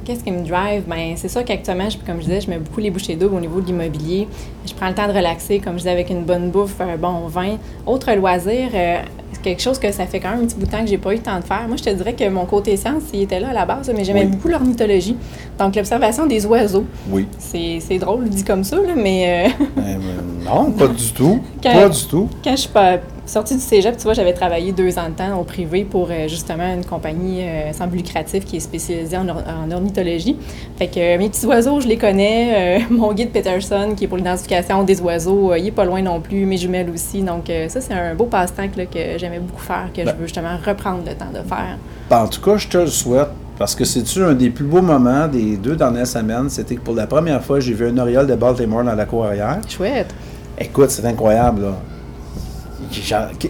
[0.05, 0.85] Qu'est-ce qui me drive?
[0.89, 3.61] Ben, c'est sûr qu'actuellement, comme je disais, je mets beaucoup les bouchées doubles au niveau
[3.61, 4.27] de l'immobilier.
[4.67, 7.27] Je prends le temps de relaxer, comme je disais, avec une bonne bouffe, un bon
[7.27, 7.59] vin.
[7.87, 8.97] Autre loisir, euh,
[9.33, 10.97] c'est quelque chose que ça fait quand même un petit bout de temps que j'ai
[10.97, 11.69] pas eu le temps de faire.
[11.69, 14.03] Moi, je te dirais que mon côté science, il était là à la base, mais
[14.03, 14.29] j'aimais Oui.
[14.31, 15.17] beaucoup l'ornithologie.
[15.59, 16.87] Donc, l'observation des oiseaux.
[17.11, 17.27] Oui.
[17.39, 21.41] C'est c'est drôle dit comme ça, là, mais euh, Ben, ben, non, pas du tout.
[21.63, 22.29] Quand- Pas du tout.
[22.43, 22.97] quand je suis pas
[23.31, 26.29] sortie du cégep, tu vois, j'avais travaillé deux ans de temps au privé pour euh,
[26.29, 30.37] justement une compagnie euh, sans but lucratif qui est spécialisée en, or- en ornithologie.
[30.77, 32.81] Fait que euh, mes petits oiseaux, je les connais.
[32.81, 36.21] Euh, mon guide Peterson, qui est pour l'identification des oiseaux, il est pas loin non
[36.21, 36.45] plus.
[36.45, 37.23] Mes jumelles aussi.
[37.23, 40.09] Donc, ça, c'est un beau passe-temps que, j'aimais beaucoup faire, que Ben.
[40.13, 41.79] je veux justement reprendre le temps de faire.
[42.09, 43.29] Ben, en tout cas, je te le souhaite.
[43.59, 46.49] Parce que c'est-tu un des plus beaux moments des deux dernières semaines?
[46.49, 49.27] C'était que pour la première fois, j'ai vu un oriole de Baltimore dans la cour
[49.27, 49.59] arrière.
[49.69, 50.15] Chouette.
[50.59, 51.73] Écoute, c'est incroyable, là.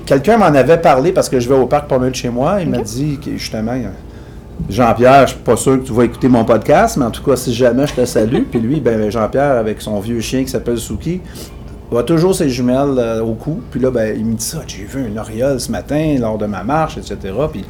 [0.07, 2.61] Quelqu'un m'en avait parlé parce que je vais au parc pas loin de chez moi.
[2.61, 3.75] Il m'a dit que justement,
[4.69, 7.37] Jean-Pierre, je suis pas sûr que tu vas écouter mon podcast, mais en tout cas,
[7.37, 8.43] si jamais je te salue.
[8.51, 11.21] Puis lui, ben, Jean-Pierre, avec son vieux chien qui s'appelle Suki,
[11.97, 13.61] a toujours ses jumelles euh, au cou.
[13.71, 16.47] Puis là, ben, il me dit ça, j'ai vu un oriole ce matin lors de
[16.47, 17.17] ma marche, etc.
[17.51, 17.65] Puis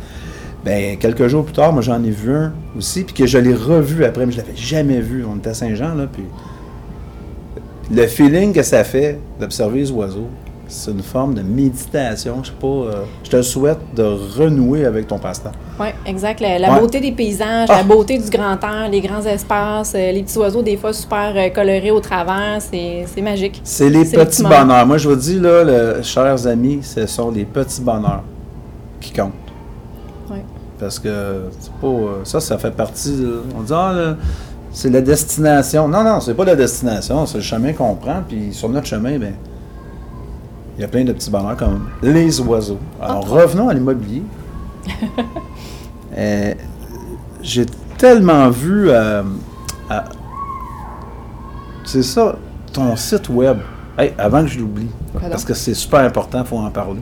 [0.65, 3.55] ben, quelques jours plus tard, moi, j'en ai vu un aussi, puis que je l'ai
[3.55, 5.25] revu après, mais je l'avais jamais vu.
[5.25, 6.25] On était à Saint-Jean, là, puis
[7.93, 10.29] le feeling que ça fait d'observer les oiseaux,
[10.71, 12.37] c'est une forme de méditation.
[12.43, 12.93] Je sais pas, euh,
[13.25, 15.53] je te souhaite de renouer avec ton passe-temps.
[15.79, 16.41] Oui, exact.
[16.41, 16.81] La, la Ouais.
[16.81, 17.79] beauté des paysages, Ah.
[17.79, 21.33] la beauté du grand air, les grands espaces, euh, les petits oiseaux, des fois super
[21.37, 23.61] euh, colorés au travers, c'est magique.
[23.65, 24.87] C'est les petits bonheurs.
[24.87, 28.23] Moi, je vous dis, là, le- chers amis, ce sont les petits bonheurs
[29.01, 29.33] qui comptent.
[30.31, 30.45] Ouais.
[30.79, 31.89] Parce que c'est pas,
[32.25, 33.27] ça, ça fait partie.
[33.59, 34.17] on dit, ah, là,
[34.73, 35.89] c'est la destination.
[35.89, 38.23] Non, non, c'est pas la destination, c'est le chemin qu'on prend.
[38.29, 39.33] Puis sur notre chemin, ben,
[40.81, 42.79] il y a plein de petits bonheurs comme les oiseaux.
[43.03, 44.23] Alors, revenons à l'immobilier.
[46.17, 46.55] Euh,
[47.41, 47.67] J'ai
[47.97, 48.91] tellement vu.
[48.91, 49.23] euh,
[49.89, 50.05] à-
[51.85, 52.35] c'est ça,
[52.73, 53.59] ton site web.
[53.97, 54.89] Hey, avant que je l'oublie,
[55.31, 57.01] parce que c'est super important, il faut en parler.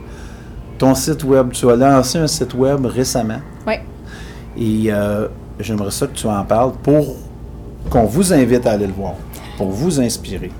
[0.76, 3.40] Ton site web, tu as lancé un site web récemment.
[3.66, 3.74] Oui.
[4.58, 7.16] Et euh, j'aimerais ça que tu en parles pour
[7.88, 9.14] qu'on vous invite à aller le voir,
[9.56, 10.52] pour vous inspirer.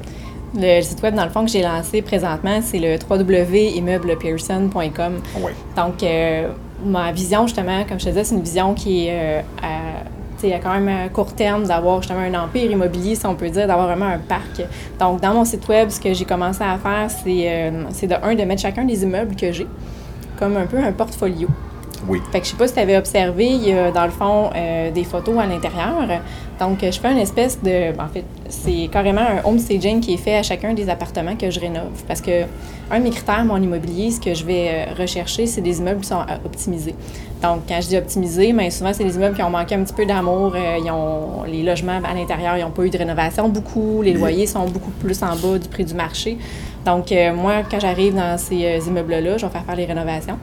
[0.55, 5.13] Le site web, dans le fond, que j'ai lancé présentement, c'est le www.immeublespearson.com.
[5.43, 5.53] Oui.
[5.77, 6.49] Donc, euh,
[6.85, 10.03] ma vision, justement, comme je te disais, c'est une vision qui est euh, à,
[10.63, 13.89] quand même à court terme d'avoir justement un empire immobilier, si on peut dire, d'avoir
[13.89, 14.63] vraiment un parc.
[14.99, 18.15] Donc, dans mon site web, ce que j'ai commencé à faire, c'est euh, c'est de
[18.23, 19.67] un, de mettre chacun des immeubles que j'ai
[20.39, 21.49] comme un peu un portfolio.
[22.07, 22.21] Oui.
[22.31, 24.51] Fait que je sais pas si tu avais observé, il y a dans le fond
[24.55, 26.07] euh, des photos à l'intérieur.
[26.59, 27.93] Donc, je fais une espèce de.
[27.93, 31.37] ben, en fait, c'est carrément un home staging qui est fait à chacun des appartements
[31.37, 32.03] que je rénove.
[32.07, 32.45] Parce que
[32.91, 36.01] un de mes critères, mon immobilier, ce que je vais euh, rechercher, c'est des immeubles
[36.01, 36.95] qui sont euh, optimisés.
[37.43, 39.95] Donc, quand je dis optimisés, bien souvent, c'est des immeubles qui ont manqué un petit
[39.95, 40.55] peu d'amour.
[40.57, 44.03] euh, ils ont, les logements à l'intérieur, ils n'ont pas eu de rénovation beaucoup.
[44.03, 46.39] Les loyers sont beaucoup plus en bas du prix du marché.
[46.85, 50.39] Donc, moi, quand j'arrive dans ces immeubles-là, je vais faire faire les rénovations.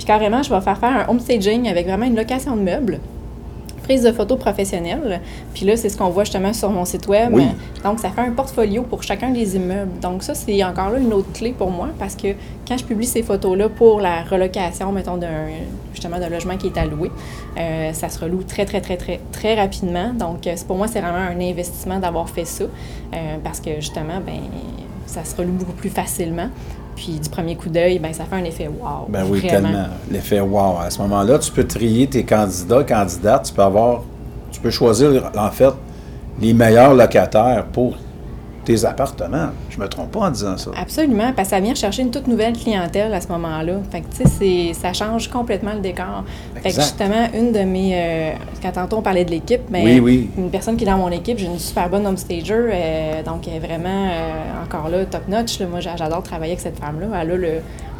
[0.00, 3.00] Puis carrément, je vais faire faire un home staging avec vraiment une location de meubles,
[3.90, 5.20] prise de photos professionnelles.
[5.52, 7.30] Puis là, c'est ce qu'on voit justement sur mon site web.
[7.32, 7.42] Oui.
[7.82, 9.98] Donc, ça fait un portfolio pour chacun des immeubles.
[10.00, 12.28] Donc, ça, c'est encore là une autre clé pour moi parce que
[12.68, 15.48] quand je publie ces photos-là pour la relocation, mettons, d'un
[15.92, 17.10] justement d'un logement qui est alloué,
[17.58, 20.12] euh, ça se reloue très, très, très, très, très rapidement.
[20.14, 24.20] Donc, euh, pour moi, c'est vraiment un investissement d'avoir fait ça euh, parce que justement,
[24.24, 24.38] ben
[25.06, 26.48] ça se reloue beaucoup plus facilement.
[27.00, 29.06] Puis du premier coup d'œil, ben ça fait un effet wow.
[29.08, 29.68] Ben oui, vraiment.
[29.68, 29.86] tellement.
[30.10, 30.80] L'effet wow.
[30.84, 33.44] À ce moment-là, tu peux trier tes candidats, candidates.
[33.44, 34.02] Tu peux avoir,
[34.52, 35.72] tu peux choisir en fait
[36.42, 37.96] les meilleurs locataires pour
[38.64, 39.48] tes appartements.
[39.70, 40.70] Je me trompe pas en disant ça.
[40.76, 43.74] Absolument, parce que ça vient chercher une toute nouvelle clientèle à ce moment-là.
[43.90, 46.24] Fait que, tu sais, ça change complètement le décor.
[46.54, 46.82] Fait que, Exact.
[46.82, 47.92] justement, une de mes...
[47.94, 50.30] euh, quand tantôt on parlait de l'équipe, mais Oui, oui.
[50.36, 53.54] une personne qui est dans mon équipe, j'ai une super bonne homestager, euh, donc elle
[53.54, 55.60] est vraiment, euh, encore là, top-notch.
[55.62, 57.06] Moi, j'a- j'adore travailler avec cette femme-là.
[57.22, 57.52] Elle a, le,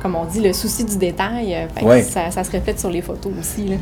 [0.02, 1.56] comme on dit, le souci du détail.
[1.74, 2.02] fait que Ouais.
[2.02, 3.76] ça, ça se reflète sur les photos aussi, là.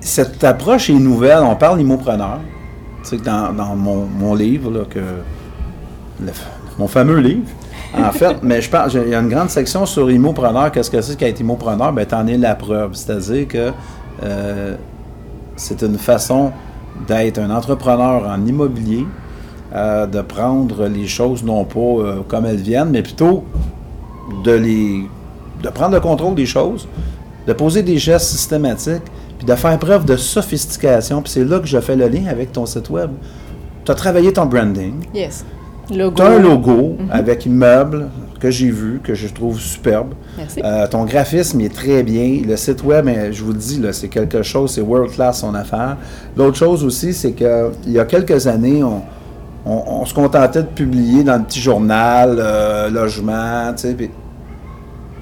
[0.00, 1.38] Cette approche est nouvelle.
[1.42, 2.40] On parle immopreneur.
[3.02, 5.00] Tu sais, que dans, dans mon, mon livre, là, que,
[6.24, 6.32] le-
[6.78, 7.42] mon fameux livre,
[7.96, 10.72] en fait, mais je pense, il y a une grande section sur immopreneur.
[10.72, 11.92] Qu'est-ce que c'est qu'être immopreneur?
[11.92, 12.94] Ben, t'en es la preuve.
[12.94, 13.70] C'est-à-dire que
[14.22, 14.74] euh,
[15.56, 16.50] c'est une façon
[17.06, 19.06] d'être un entrepreneur en immobilier,
[19.74, 23.44] euh, de prendre les choses non pas euh, comme elles viennent, mais plutôt
[24.44, 25.04] de les
[25.62, 26.86] de prendre le contrôle des choses,
[27.46, 29.02] de poser des gestes systématiques,
[29.38, 31.22] puis de faire preuve de sophistication.
[31.22, 33.10] Puis c'est là que je fais le lien avec ton site web.
[33.84, 34.94] Tu as travaillé ton branding.
[35.14, 35.44] Yes.
[35.90, 36.22] Logo.
[36.22, 38.08] As un logo avec immeuble
[38.40, 40.14] que j'ai vu, que je trouve superbe.
[40.36, 40.60] Merci.
[40.64, 42.42] Euh, ton graphisme il est très bien.
[42.46, 45.96] Le site web, je vous le dis, c'est quelque chose, c'est world class son affaire.
[46.36, 49.02] L'autre chose aussi, c'est que il y a quelques années, on,
[49.66, 53.96] on- on se contentait de publier dans le petit journal, euh, logement, tu sais.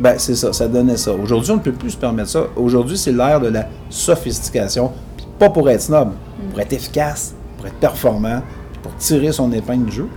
[0.00, 1.12] Ben, c'est ça, ça donnait ça.
[1.12, 2.44] Aujourd'hui, on ne peut plus se permettre ça.
[2.56, 4.90] Aujourd'hui, c'est l'ère de la sophistication.
[5.38, 6.10] Pas pour être snob,
[6.50, 8.40] pour être efficace, pour être performant,
[8.72, 10.08] puis pour tirer son épingle du jeu.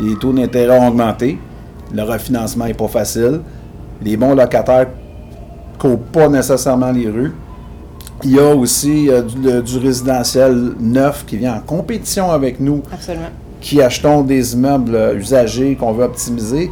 [0.00, 1.38] Les taux d'intérêt ont augmenté.
[1.92, 3.40] Le refinancement n'est pas facile.
[4.02, 4.86] Les bons locataires
[5.74, 7.32] ne courent pas nécessairement les rues.
[8.22, 12.60] Il y a aussi euh, du, le- du résidentiel neuf qui vient en compétition avec
[12.60, 13.30] nous Absolument.
[13.60, 16.68] qui achetons des immeubles euh, usagés qu'on veut optimiser.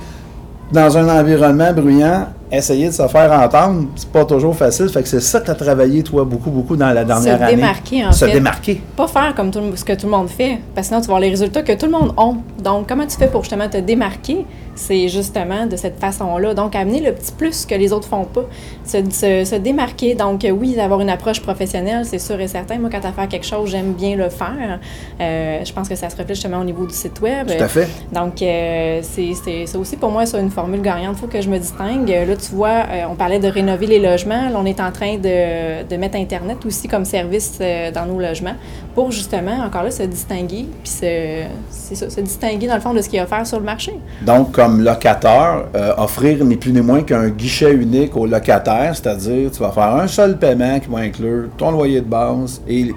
[0.71, 4.89] Dans un environnement bruyant, essayer de se faire entendre, c'est pas toujours facile.
[4.89, 7.57] Fait que c'est ça que tu as travaillé, toi, beaucoup, beaucoup dans la dernière année.
[7.57, 8.33] démarquer, en Se fait.
[8.33, 8.81] démarquer.
[8.97, 11.07] Pas faire comme tout le- ce que tout le monde fait, parce que sinon tu
[11.07, 12.33] vas avoir les résultats que tout le monde a.
[12.63, 14.45] Donc, comment tu fais pour justement te démarquer?
[14.79, 16.55] C'est justement de cette façon-là.
[16.55, 18.45] Donc, amener le petit plus que les autres font pas.
[18.85, 20.15] Se, se- se démarquer.
[20.15, 22.79] Donc, euh, oui, d'avoir une approche professionnelle, c'est sûr et certain.
[22.79, 24.79] Moi, quand tu as à faire quelque chose, j'aime bien le faire.
[25.21, 27.49] Euh, je pense que ça se reflète justement au niveau du site Web.
[27.49, 27.89] Tout à fait.
[28.13, 31.17] Donc, euh, c'est aussi pour moi ça une formule gagnante.
[31.19, 32.09] Il faut que je me distingue.
[32.09, 34.49] Là, tu vois, on parlait de rénover les logements.
[34.49, 37.59] Là, on est en train de, de mettre Internet aussi comme service
[37.95, 38.55] dans nos logements
[38.95, 40.67] pour justement, encore là, se distinguer.
[40.83, 43.27] Puis se, c'est ça, se distinguer dans le fond de ce qu'il y a à
[43.27, 43.93] faire sur le marché.
[44.23, 49.51] Donc, comme locateur, euh, offrir ni plus ni moins qu'un guichet unique au locataire, c'est-à-dire
[49.51, 52.93] tu vas faire un seul paiement qui va inclure ton loyer de base et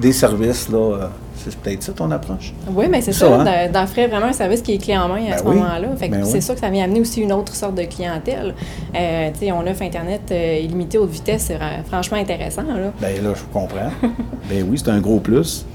[0.00, 0.68] des services.
[0.68, 0.78] là.
[0.78, 2.54] euh, c'est peut-être ça ton approche?
[2.74, 3.68] Oui, mais c'est Ça, ça, hein?
[3.70, 5.56] d'offrir vraiment un service qui est clé en main à Ben ce oui.
[5.56, 5.88] moment-là.
[6.00, 6.42] Ben c'est oui.
[6.42, 8.54] sûr que ça vient amener aussi une autre sorte de clientèle.
[8.96, 12.62] Euh, on offre Internet euh, illimité haute vitesse, c'est ra- franchement intéressant.
[12.62, 12.92] Là.
[12.98, 13.90] Ben là, je comprends.
[14.48, 15.66] ben oui, c'est un gros plus.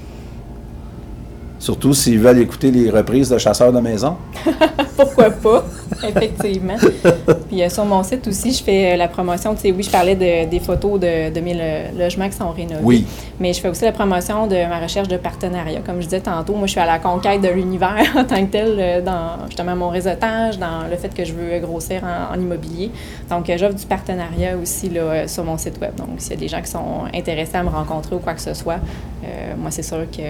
[1.60, 4.16] Surtout s'ils veulent écouter les reprises de chasseurs de maison.
[4.96, 5.64] Pourquoi pas,
[6.02, 6.76] effectivement.
[7.50, 9.54] Puis euh, sur mon site aussi, je fais euh, la promotion.
[9.56, 12.50] Tu sais, oui, je parlais de- des photos de, de mes lo- logements qui sont
[12.50, 12.80] rénovés.
[12.80, 13.06] Oui.
[13.40, 15.80] Mais je fais aussi la promotion de ma recherche de partenariat.
[15.84, 18.52] Comme je disais tantôt, moi, je suis à la conquête de l'univers en tant que
[18.52, 22.40] tel, euh, dans justement mon réseautage, dans le fait que je veux grossir en, en
[22.40, 22.92] immobilier.
[23.28, 25.96] Donc, euh, j'offre du partenariat aussi là, euh, sur mon site web.
[25.96, 28.40] Donc, s'il y a des gens qui sont intéressés à me rencontrer ou quoi que
[28.42, 28.78] ce soit,
[29.24, 30.22] euh, moi, c'est sûr que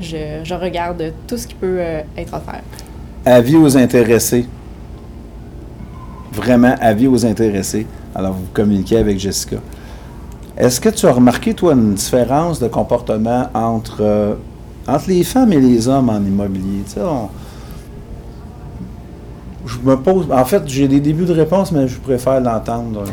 [0.00, 2.62] je, je regarde tout ce qui peut euh, être offert.
[3.24, 4.46] Avis aux intéressés.
[6.36, 7.86] Vraiment, avis aux intéressés.
[8.14, 9.56] Alors, vous communiquez avec Jessica.
[10.58, 14.34] Est-ce que tu as remarqué, toi, une différence de comportement entre, euh,
[14.86, 16.82] entre les femmes et les hommes en immobilier?
[16.84, 17.00] Tu sais,
[19.64, 20.26] je me pose.
[20.30, 23.04] En fait, j'ai des débuts de réponse, mais je préfère l'entendre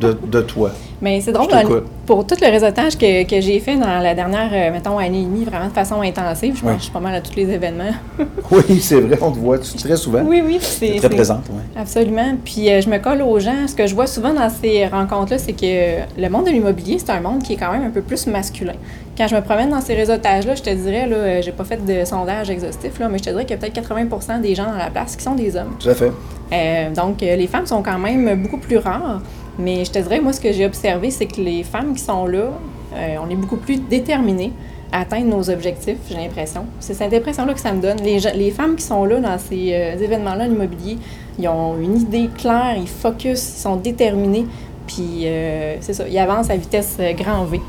[0.00, 0.70] de, de toi.
[1.02, 1.84] Mais c'est drôle, t'écoute.
[2.04, 5.24] pour tout le réseautage que, que j'ai fait dans la dernière, euh, mettons, année et
[5.24, 6.74] demie, vraiment de façon intensive, je pense Oui.
[6.74, 7.84] que je suis pas mal à tous les événements.
[8.50, 10.22] Oui, c'est vrai, on te voit très souvent.
[10.26, 11.60] oui, oui, c'est es très présente, oui.
[11.76, 12.34] Absolument.
[12.44, 13.68] Puis euh, je me colle aux gens.
[13.68, 17.10] Ce que je vois souvent dans ces rencontres-là, c'est que le monde de l'immobilier, c'est
[17.10, 18.74] un monde qui est quand même un peu plus masculin.
[19.16, 21.84] Quand je me promène dans ces réseautages-là, je te dirais, là, euh, j'ai pas fait
[21.84, 24.64] de sondage exhaustif, là, mais je te dirais qu'il y a peut-être 80% des gens
[24.66, 25.76] dans la place qui sont des hommes.
[25.78, 26.10] Tout à fait.
[26.52, 29.20] Euh, donc, euh, les femmes sont quand même beaucoup plus rares.
[29.60, 32.26] Mais je te dirais, moi, ce que j'ai observé, c'est que les femmes qui sont
[32.26, 32.50] là,
[32.94, 34.52] euh, on est beaucoup plus déterminées
[34.92, 36.66] à atteindre nos objectifs, j'ai l'impression.
[36.80, 37.98] C'est cette impression-là que ça me donne.
[38.02, 40.98] Les, les femmes qui sont là dans ces euh, événements-là, l'immobilier,
[41.38, 44.46] ils ont une idée claire, ils focus, ils sont déterminés,
[44.86, 47.60] puis euh, c'est ça, ils avancent à vitesse grand V.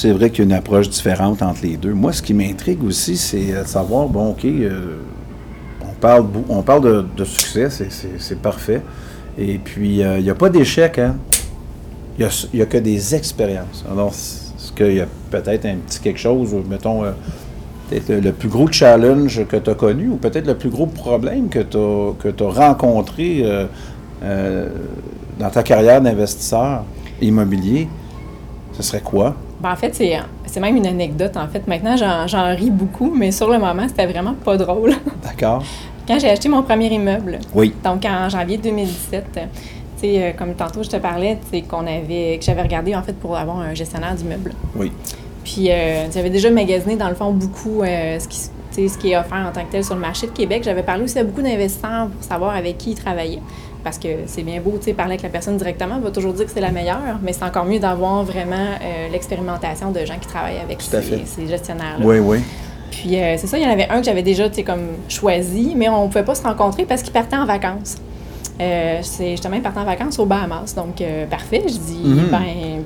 [0.00, 1.92] C'est vrai qu'il y a une approche différente entre les deux.
[1.92, 4.96] Moi, ce qui m'intrigue aussi, c'est euh, de savoir, bon, OK, euh,
[6.48, 8.80] on parle, de, succès, c'est- parfait.
[9.36, 11.16] Et puis, euh, il n'y a pas d'échec, hein?
[12.18, 13.84] Il n'y a, que des expériences.
[13.92, 17.02] Alors, est-ce qu'il y a peut-être un petit quelque chose, mettons,
[17.90, 21.50] peut-être le, plus gros challenge que tu as connu, ou peut-être le plus gros problème
[21.50, 23.44] que tu as, rencontré
[24.22, 26.84] dans ta carrière d'investisseur
[27.20, 27.86] immobilier,
[28.72, 29.36] ce serait quoi?
[29.60, 31.36] Ben, en fait, c'est, c'est même une anecdote.
[31.36, 34.92] En fait, maintenant, j'en, ris beaucoup, mais sur le moment, c'était vraiment pas drôle.
[35.22, 35.62] D'accord?
[36.08, 37.74] Quand j'ai acheté mon premier immeuble, Oui.
[37.84, 39.40] donc en janvier 2017, tu
[39.96, 43.36] sais, euh, comme tantôt je te parlais, qu'on avait, que j'avais regardé en fait pour
[43.36, 44.52] avoir un gestionnaire d'immeuble.
[44.74, 44.90] Oui.
[45.44, 49.16] Puis euh, j'avais déjà magasiné dans le fond beaucoup euh, ce qui, ce qui est
[49.16, 50.62] offert en tant que tel sur le marché de Québec.
[50.64, 53.42] J'avais parlé aussi à beaucoup d'investisseurs pour savoir avec qui ils travaillaient.
[53.82, 56.32] Parce que c'est bien beau, tu sais, parler avec la personne directement, on va toujours
[56.32, 60.18] dire que c'est la meilleure, mais c'est encore mieux d'avoir vraiment euh, l'expérimentation de gens
[60.20, 62.04] qui travaillent avec ces, gestionnaires-là.
[62.04, 62.40] Oui, oui.
[62.90, 64.88] Puis euh, c'est ça, il y en avait un que j'avais déjà, tu sais, comme
[65.08, 67.96] choisi, mais on ne pouvait pas se rencontrer parce qu'il partait en vacances.
[68.60, 70.74] Euh, c'est justement, il partait en vacances aux Bahamas.
[70.74, 71.62] Donc, parfait.
[71.66, 72.28] Je dis, Mhm.
[72.30, 72.82] ben,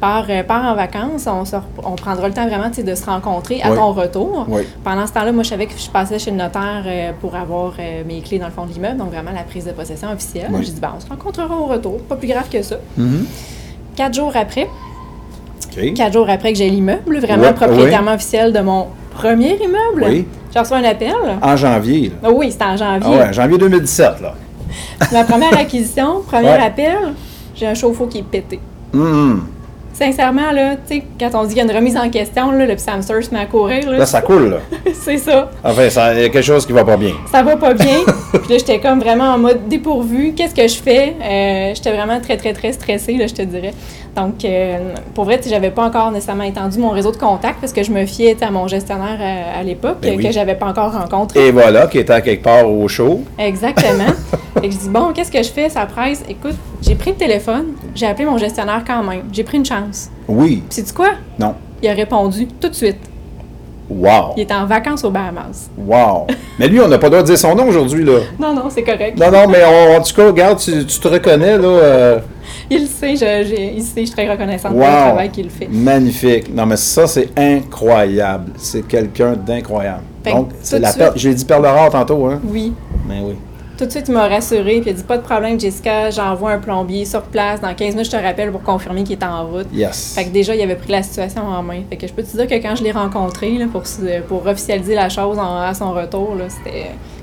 [0.00, 3.60] pars, euh, en vacances, on, se rep- on prendra le temps vraiment de se rencontrer
[3.62, 3.76] à Oui.
[3.76, 4.46] ton retour.
[4.48, 4.62] Oui.
[4.84, 7.72] Pendant ce temps-là, moi, je savais que je passais chez le notaire euh, pour avoir
[7.78, 10.48] euh, mes clés dans le fond de l'immeuble, donc vraiment la prise de possession officielle.
[10.52, 10.60] Oui.
[10.64, 12.76] Je dis, ben, on se rencontrera au retour, pas plus grave que ça.
[12.96, 13.26] Mhm.
[13.96, 14.68] Quatre jours après,
[15.94, 20.26] quatre jours après que j'ai l'immeuble, vraiment propriétairement officiel de mon premier immeuble, Oui.
[20.52, 21.12] j'ai reçu un appel.
[21.42, 22.08] En janvier.
[22.10, 22.14] là.
[22.28, 23.10] Ah oui, c'était en janvier.
[23.20, 24.34] Ah ouais, janvier 2017, là.
[25.12, 26.62] Ma première acquisition, premier Ouais.
[26.66, 26.96] appel,
[27.54, 28.60] j'ai un chauffe-eau qui est pété.
[28.94, 29.46] Hum.
[29.98, 32.66] Sincèrement, là, tu sais, quand on dit qu'il y a une remise en question, là,
[32.66, 34.58] le hamster se met à courir, là, Là, ça coule,
[34.94, 35.50] c'est ça.
[35.64, 37.14] Enfin, il y a quelque chose qui va pas bien.
[37.32, 37.98] Ça va pas bien.
[38.32, 40.34] Puis là, j'étais comme vraiment en mode dépourvu.
[40.36, 41.16] Qu'est-ce que je fais?
[41.20, 43.74] Euh, j'étais vraiment très, très, très stressée, là, je te dirais.
[44.18, 47.84] Donc, euh, pour vrai, j'avais pas encore nécessairement étendu mon réseau de contacts parce que
[47.84, 50.24] je me fiais à mon gestionnaire euh, à, l'époque Ben oui.
[50.24, 51.46] que j'avais pas encore rencontré.
[51.46, 53.22] Et voilà, qui était à quelque part au show.
[53.38, 54.12] Exactement.
[54.62, 55.68] et je dis, bon, qu'est-ce que je fais?
[55.68, 56.24] Ça presse?
[56.28, 59.22] Écoute, j'ai pris le téléphone, j'ai appelé mon gestionnaire quand même.
[59.32, 60.10] J'ai pris une chance.
[60.26, 60.64] Oui.
[60.68, 61.10] Puis, sais-tu quoi?
[61.38, 61.54] Non.
[61.80, 62.98] Il a répondu tout de suite.
[63.90, 64.34] Wow.
[64.36, 65.70] Il était en vacances aux Bahamas.
[65.78, 66.26] Wow.
[66.58, 68.18] Mais lui, on n'a pas le droit de dire son nom aujourd'hui, là.
[68.38, 69.18] Non, non, c'est correct.
[69.18, 71.64] Non, non, mais on- en tout cas, regarde, tu, tu te reconnais, là.
[71.64, 72.18] euh,
[72.70, 75.68] Il le sait, je, il sait, je suis très reconnaissante pour le travail qu'il fait.
[75.70, 76.54] Magnifique.
[76.54, 78.52] Non, mais ça, c'est incroyable.
[78.58, 80.02] C'est quelqu'un d'incroyable.
[80.24, 81.12] Donc, c'est la suite- perle.
[81.16, 82.40] J'ai dit perle rare tantôt, hein?
[82.44, 82.72] Oui.
[83.08, 83.34] Mais oui.
[83.78, 86.50] Tout de suite, il m'a rassuré, puis il a dit pas de problème, Jessica, j'envoie
[86.50, 87.60] un plombier sur place.
[87.60, 89.68] Dans 15 minutes, je te rappelle pour confirmer qu'il est en route.
[89.72, 90.14] Yes.
[90.16, 91.82] Fait que déjà, il avait pris la situation en main.
[91.88, 93.84] Fait que je peux te dire que quand je l'ai rencontré, là, pour,
[94.26, 96.34] pour officialiser la chose en- à son retour,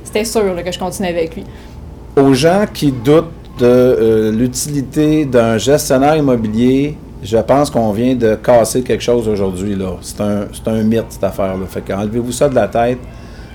[0.05, 1.43] c'était, sûr là, que je continuais avec lui.
[2.15, 3.25] Aux gens qui doutent
[3.59, 9.77] de euh, l'utilité d'un gestionnaire immobilier, je pense qu'on vient de casser quelque chose aujourd'hui.
[10.01, 11.65] C'est un, c'est un mythe, cette affaire-là.
[11.67, 12.99] Fait qu'enlevez-vous ça de la tête,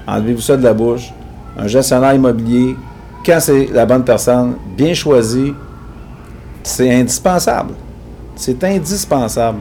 [0.06, 1.10] enlevez-vous ça de la bouche.
[1.58, 2.76] Un gestionnaire immobilier,
[3.24, 5.52] quand c'est la bonne personne, bien choisi,
[6.62, 7.74] c'est indispensable.
[8.36, 9.60] C'est indispensable.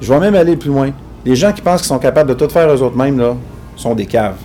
[0.00, 0.90] Je vais même aller plus loin.
[1.24, 3.36] Les gens qui pensent qu'ils sont capables de tout faire eux autres mêmes, là,
[3.76, 4.38] sont des caves.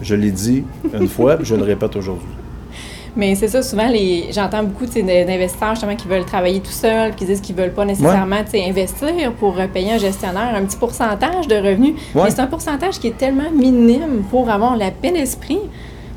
[0.00, 2.28] Je l'ai dit une fois, puis je le répète aujourd'hui.
[3.16, 7.24] Mais c'est ça, souvent, les, j'entends beaucoup d'investisseurs justement qui veulent travailler tout seuls, qui
[7.24, 11.54] disent qu'ils veulent pas nécessairement investir pour euh, payer un gestionnaire un petit pourcentage de
[11.54, 11.94] revenus.
[12.14, 12.22] Ouais.
[12.24, 15.60] Mais c'est un pourcentage qui est tellement minime pour avoir la paix d'esprit.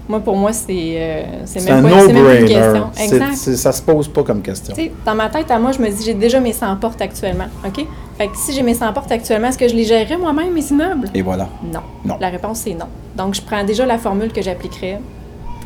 [0.09, 1.21] Moi, pour moi, c'est, euh,
[1.55, 2.87] même, pas, même pas une question.
[2.97, 3.33] Exact.
[3.35, 4.73] c'est- Ça se pose pas comme question.
[5.05, 7.47] Dans ma tête, à moi, je me dis, j'ai déjà mes 100 portes actuellement.
[7.65, 7.85] OK?
[8.17, 10.65] Fait que si j'ai mes 100 portes actuellement, est-ce que je les gérerais moi-même, mes
[10.71, 11.09] immeubles?
[11.13, 11.49] Et voilà.
[11.63, 11.81] Non.
[12.05, 12.15] Non.
[12.21, 12.85] La réponse, c'est non.
[13.17, 15.01] Donc, je prends déjà la formule que j'appliquerais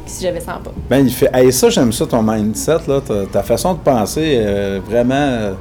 [0.08, 0.76] si j'avais 100 portes.
[0.90, 1.30] Ben, il fait.
[1.34, 5.54] Hey, ça, j'aime ça, ton mindset, là, ta, ta façon de penser, euh, vraiment euh,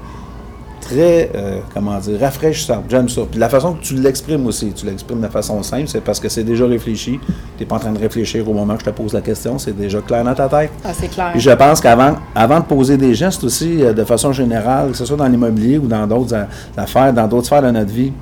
[0.81, 2.85] très, euh, comment dire, rafraîchissante.
[2.89, 3.23] J'aime ça.
[3.31, 6.29] Puis la façon que tu l'exprimes aussi, tu l'exprimes de façon simple, c'est parce que
[6.29, 7.21] c'est déjà réfléchi.
[7.57, 9.59] Tu n'es pas en train de réfléchir au moment que je te pose la question,
[9.59, 10.71] c'est déjà clair dans ta tête.
[10.85, 11.31] Ah, c'est clair.
[11.33, 14.97] Puis je pense qu'avant avant de poser des gestes aussi, euh, de façon générale, que
[14.97, 16.35] ce soit dans l'immobilier ou dans d'autres
[16.77, 18.13] affaires, dans d'autres sphères de notre vie,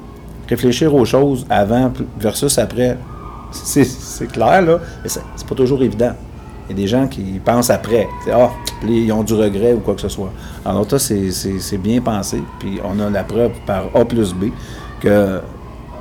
[0.49, 2.97] réfléchir aux choses avant versus après,
[3.51, 6.13] c'est clair, là, mais c'est pas toujours évident.
[6.69, 8.07] Il y a des gens qui pensent après.
[8.33, 8.51] Ah,
[8.81, 10.31] puis ils ont du regret ou quoi que ce soit.
[10.65, 12.43] Alors, ça, c'est- bien pensé.
[12.59, 14.47] Puis on a la preuve par A plus B
[15.01, 15.41] que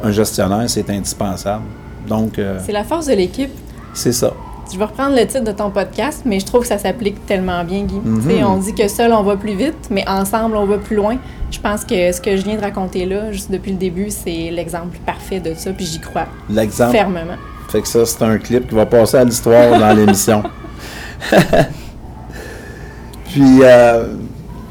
[0.04, 1.64] un gestionnaire, c'est indispensable.
[2.08, 3.50] Donc, euh, C'est la force de l'équipe.
[3.94, 4.34] c'est ça.
[4.72, 7.64] Je vais reprendre le titre de ton podcast, mais je trouve que ça s'applique tellement
[7.64, 7.96] bien, Guy.
[8.04, 8.44] Mhm.
[8.46, 11.16] On dit que seul, on va plus vite, mais ensemble, on va plus loin.
[11.52, 14.50] Je pense que ce que je viens de raconter là, juste depuis le début, c'est
[14.52, 16.92] l'exemple parfait de ça, puis j'y crois L'exemple.
[16.92, 17.38] fermement.
[17.70, 20.44] Fait que ça, c'est un clip qui va passer à l'histoire dans l'émission.
[23.26, 24.06] Puis, euh,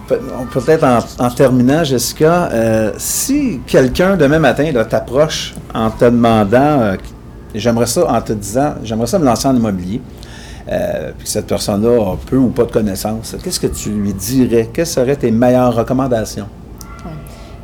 [0.06, 6.96] peut-être en, en terminant, Jessica, euh, si quelqu'un demain matin t'approche en te demandant, euh,
[7.54, 10.00] j'aimerais ça, en te disant, j'aimerais ça me lancer en immobilier,
[10.70, 14.14] euh, puis que cette personne-là a peu ou pas de connaissances, qu'est-ce que tu lui
[14.14, 14.70] dirais?
[14.72, 16.48] Quelles seraient tes meilleures recommandations?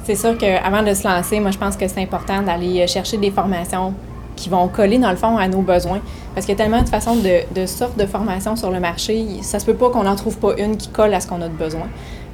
[0.05, 3.31] C'est sûr qu'avant de se lancer, moi, je pense que c'est important d'aller chercher des
[3.31, 3.95] formations
[4.43, 6.01] qui vont coller, dans le fond, à nos besoins.
[6.35, 9.25] Parce qu'il y a tellement de façons de, de sortes de formations sur le marché.
[9.43, 11.49] Ça se peut pas qu'on n'en trouve pas une qui colle à ce qu'on a
[11.49, 11.87] de besoin.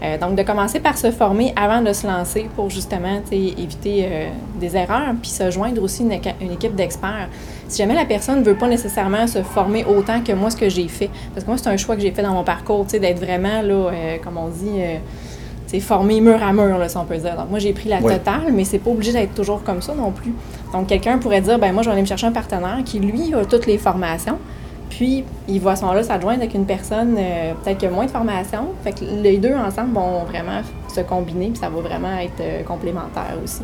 [0.02, 4.28] Euh, donc, de commencer par se former avant de se lancer pour justement éviter euh,
[4.60, 7.28] des erreurs, puis se joindre aussi une, une équipe d'experts.
[7.66, 10.68] Si jamais la personne ne veut pas nécessairement se former autant que moi, ce que
[10.68, 13.18] j'ai fait, parce que moi, c'est un choix que j'ai fait dans mon parcours, d'être
[13.18, 14.80] vraiment, là, euh, comme on dit,
[15.68, 17.36] c'est formé mur à mur, là, si on peut dire.
[17.36, 18.14] Donc, moi, j'ai pris la Ouais.
[18.18, 20.32] totale, mais c'est pas obligé d'être toujours comme ça non plus.
[20.72, 23.34] Donc, quelqu'un pourrait dire, ben moi, je vais aller me chercher un partenaire qui, lui,
[23.34, 24.38] a toutes les formations.
[24.90, 28.06] Puis, il va à ce moment-là s'adjoindre avec une personne euh, peut-être qui a moins
[28.06, 28.68] de formation.
[28.82, 30.62] Fait que les deux ensemble vont vraiment
[30.92, 33.60] se combiner, puis ça va vraiment être euh, complémentaire aussi.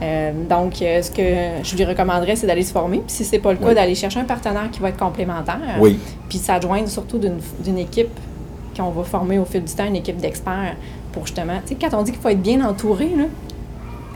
[0.00, 2.98] Euh, donc, ce que je lui recommanderais, c'est d'aller se former.
[2.98, 3.74] Puis, si c'est pas le cas, Oui.
[3.74, 5.58] d'aller chercher un partenaire qui va être complémentaire.
[5.80, 5.98] Oui.
[6.28, 8.10] Puis, s'adjoindre surtout d'une équipe
[8.76, 10.76] qu'on va former au fil du temps, une équipe d'experts
[11.12, 11.60] pour justement.
[11.66, 13.24] Tu sais, quand on dit qu'il faut être bien entouré, là,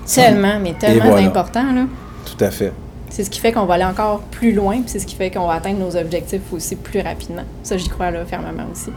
[0.06, 1.26] tellement, mais tellement voilà.
[1.26, 1.86] important, là.
[2.24, 2.72] Tout à fait.
[3.08, 5.30] C'est ce qui fait qu'on va aller encore plus loin, puis c'est ce qui fait
[5.30, 7.44] qu'on va atteindre nos objectifs aussi plus rapidement.
[7.62, 8.90] Ça, j'y crois là, fermement aussi.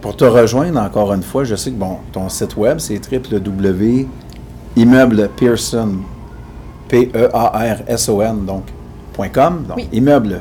[0.00, 5.88] Pour te rejoindre encore une fois, je sais que bon, ton site web, c'est www.immeuble-pearson,
[6.88, 8.64] P-E-A-R-S-O-N, donc,
[9.32, 9.88] .com, donc Oui.
[9.92, 10.40] immeuble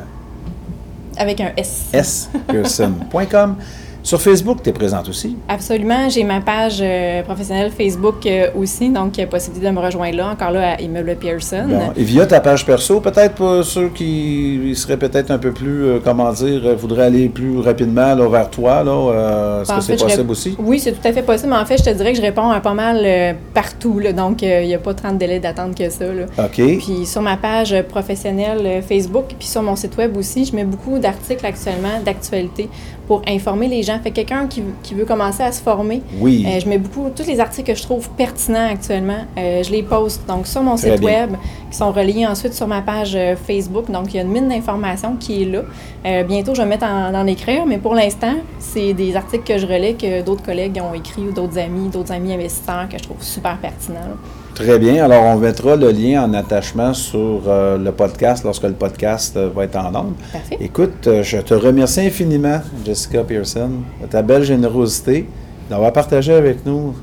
[1.18, 1.86] Avec un S.
[1.94, 3.56] S, Pearson.com.
[4.04, 5.38] Sur Facebook, tu es présente aussi?
[5.48, 6.10] Absolument.
[6.10, 9.80] J'ai ma page euh, professionnelle Facebook euh, aussi, donc il y a possibilité de me
[9.80, 11.66] rejoindre là, encore là, à Immeuble Pearson.
[11.70, 15.86] Bon, et via ta page perso, peut-être pour ceux qui seraient peut-être un peu plus,
[15.86, 20.24] euh, comment dire, voudraient aller plus rapidement là, vers toi, là, est-ce que c'est possible
[20.28, 20.56] rép- aussi?
[20.60, 21.54] Oui, c'est tout à fait possible.
[21.54, 24.00] En fait, je te dirais que je réponds à pas mal partout.
[24.00, 24.12] là.
[24.12, 26.04] donc, il n'y a pas tant de délai d'attente que ça.
[26.06, 26.26] là.
[26.40, 26.56] OK.
[26.56, 31.00] Puis sur ma page professionnelle Facebook, puis sur mon site web aussi, je mets beaucoup
[31.00, 32.68] d'articles actuellement d'actualité
[33.08, 34.00] pour informer les gens.
[34.02, 36.46] Fait que quelqu'un qui, qui veut commencer à se former, Oui.
[36.48, 39.84] euh, je mets beaucoup, tous les articles que je trouve pertinents actuellement, euh, je les
[39.84, 41.28] poste donc sur mon Très site bien.
[41.28, 41.36] web,
[41.70, 43.90] qui sont reliés ensuite sur ma page euh, Facebook.
[43.92, 45.62] Donc il y a une mine d'informations qui est là.
[46.06, 49.58] Euh, bientôt, je vais mettre en, en écrire, mais pour l'instant, c'est des articles que
[49.58, 53.04] je relais que d'autres collègues ont écrits ou d'autres amis, d'autres amis investisseurs que je
[53.04, 54.00] trouve super pertinents.
[54.00, 54.18] là.
[54.56, 55.04] Très bien.
[55.04, 59.50] Alors, on mettra le lien en attachement sur euh, le podcast lorsque le podcast euh,
[59.50, 60.14] va être en ondes.
[60.32, 60.58] Parfait.
[60.62, 65.28] Écoute, euh, je te remercie infiniment, Jessica Pearson, de ta belle générosité,
[65.72, 66.94] d'avoir partagé avec nous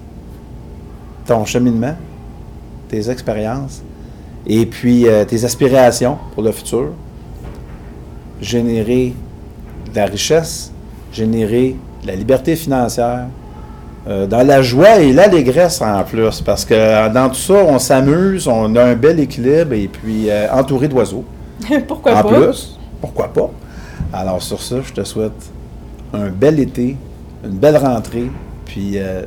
[1.27, 1.97] ton cheminement,
[2.89, 3.83] tes expériences
[4.47, 6.91] et puis tes aspirations pour le futur.
[8.41, 9.13] Générer
[9.91, 10.73] de la richesse,
[11.13, 13.27] générer de la liberté financière,
[14.09, 18.49] euh, dans la joie et l'allégresse en plus, parce que dans tout ça, on s'amuse,
[18.49, 21.25] on a un bel équilibre et puis euh, entouré d'oiseaux.
[21.87, 22.29] Pourquoi en pas?
[22.29, 23.51] plus, pourquoi pas?
[24.11, 25.51] Alors sur ça, je te souhaite
[26.15, 26.97] un bel été,
[27.45, 28.31] une belle rentrée,
[28.65, 29.23] puis euh,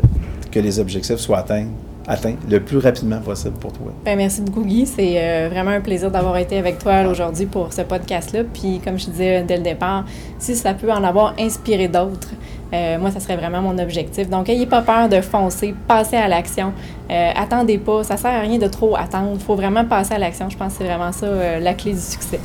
[0.51, 1.67] que les objectifs soient atteints,
[2.07, 3.91] atteints le plus rapidement possible pour toi.
[4.03, 4.88] Ben, merci beaucoup, Guy.
[4.88, 8.41] C'est vraiment un plaisir d'avoir été avec toi là, aujourd'hui pour ce podcast-là.
[8.51, 10.05] Puis, comme je disais dès le départ,
[10.39, 12.30] si ça peut en avoir inspiré d'autres,
[12.74, 14.30] euh, moi, ça serait vraiment mon objectif.
[14.30, 16.74] Donc, ayez pas peur de foncer, passez à l'action.
[17.11, 19.32] Euh, attendez pas, ça sert à rien de trop attendre.
[19.36, 20.49] Il faut vraiment passer à l'action.
[20.49, 22.39] Je pense que c'est vraiment ça euh, la clé du succès.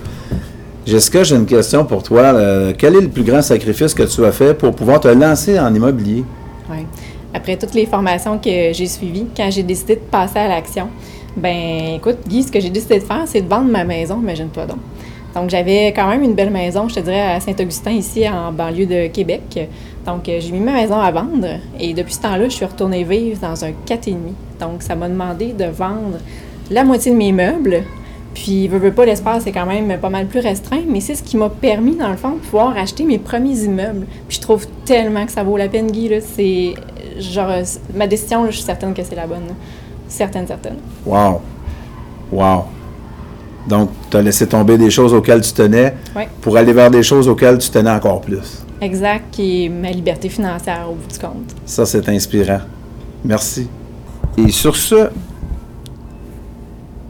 [0.87, 2.33] Jessica, j'ai une question pour toi.
[2.79, 5.74] Quel est le plus grand sacrifice que tu as fait pour pouvoir te lancer en
[5.74, 6.24] immobilier?
[6.70, 6.87] Ouais.
[7.35, 10.89] Après toutes les formations que j'ai suivies, quand j'ai décidé de passer à l'action,
[11.37, 14.64] ben écoute, Guy, ce que j'ai décidé de faire, c'est de vendre ma maison, imagine-toi
[14.64, 14.79] donc.
[15.35, 18.87] Donc, j'avais quand même une belle maison, je te dirais, à Saint-Augustin, ici, en banlieue
[18.87, 19.68] de Québec.
[20.07, 21.46] Donc, euh, j'ai mis ma maison à vendre
[21.78, 24.14] et depuis ce temps-là, je suis retournée vivre dans un 4,5.
[24.61, 26.18] Donc, ça m'a demandé de vendre
[26.70, 27.82] la moitié de mes meubles.
[28.34, 31.22] Puis, veux, veux pas, l'espace est quand même pas mal plus restreint, mais c'est ce
[31.22, 34.07] qui m'a permis, dans le fond, de pouvoir acheter mes premiers immeubles.
[34.28, 36.11] Puis, je trouve tellement que ça vaut la peine, Guy.
[36.20, 36.74] C'est
[37.18, 37.51] genre,
[37.94, 39.46] ma décision, là, je suis certaine que c'est la bonne.
[39.49, 39.55] là.
[40.09, 40.76] Certaine, certaine.
[41.05, 41.40] Wow!
[42.32, 42.64] Wow!
[43.66, 45.94] Donc, tu as laissé tomber des choses auxquelles tu tenais
[46.40, 48.64] pour aller vers des choses auxquelles tu tenais encore plus.
[48.81, 51.55] Exact, qui est ma liberté financière au bout du compte.
[51.66, 52.61] Ça, c'est inspirant.
[53.24, 53.68] Merci.
[54.37, 55.09] Et sur ce,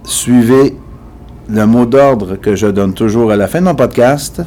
[0.04, 0.76] suivez
[1.48, 4.40] le mot d'ordre que je donne toujours à la fin de mon podcast.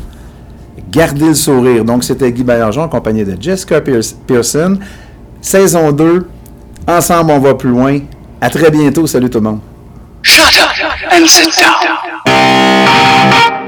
[0.92, 1.86] Gardez le sourire.
[1.86, 4.78] Donc, c'était Guy Baillargeon, accompagné de Jessica Pears- Pearson.
[5.42, 6.28] Saison 2.
[6.88, 8.00] Ensemble, on va plus loin.
[8.42, 9.06] À très bientôt.
[9.08, 9.60] Salut tout le monde.
[10.24, 11.50] Shut up and sit
[12.26, 13.61] down.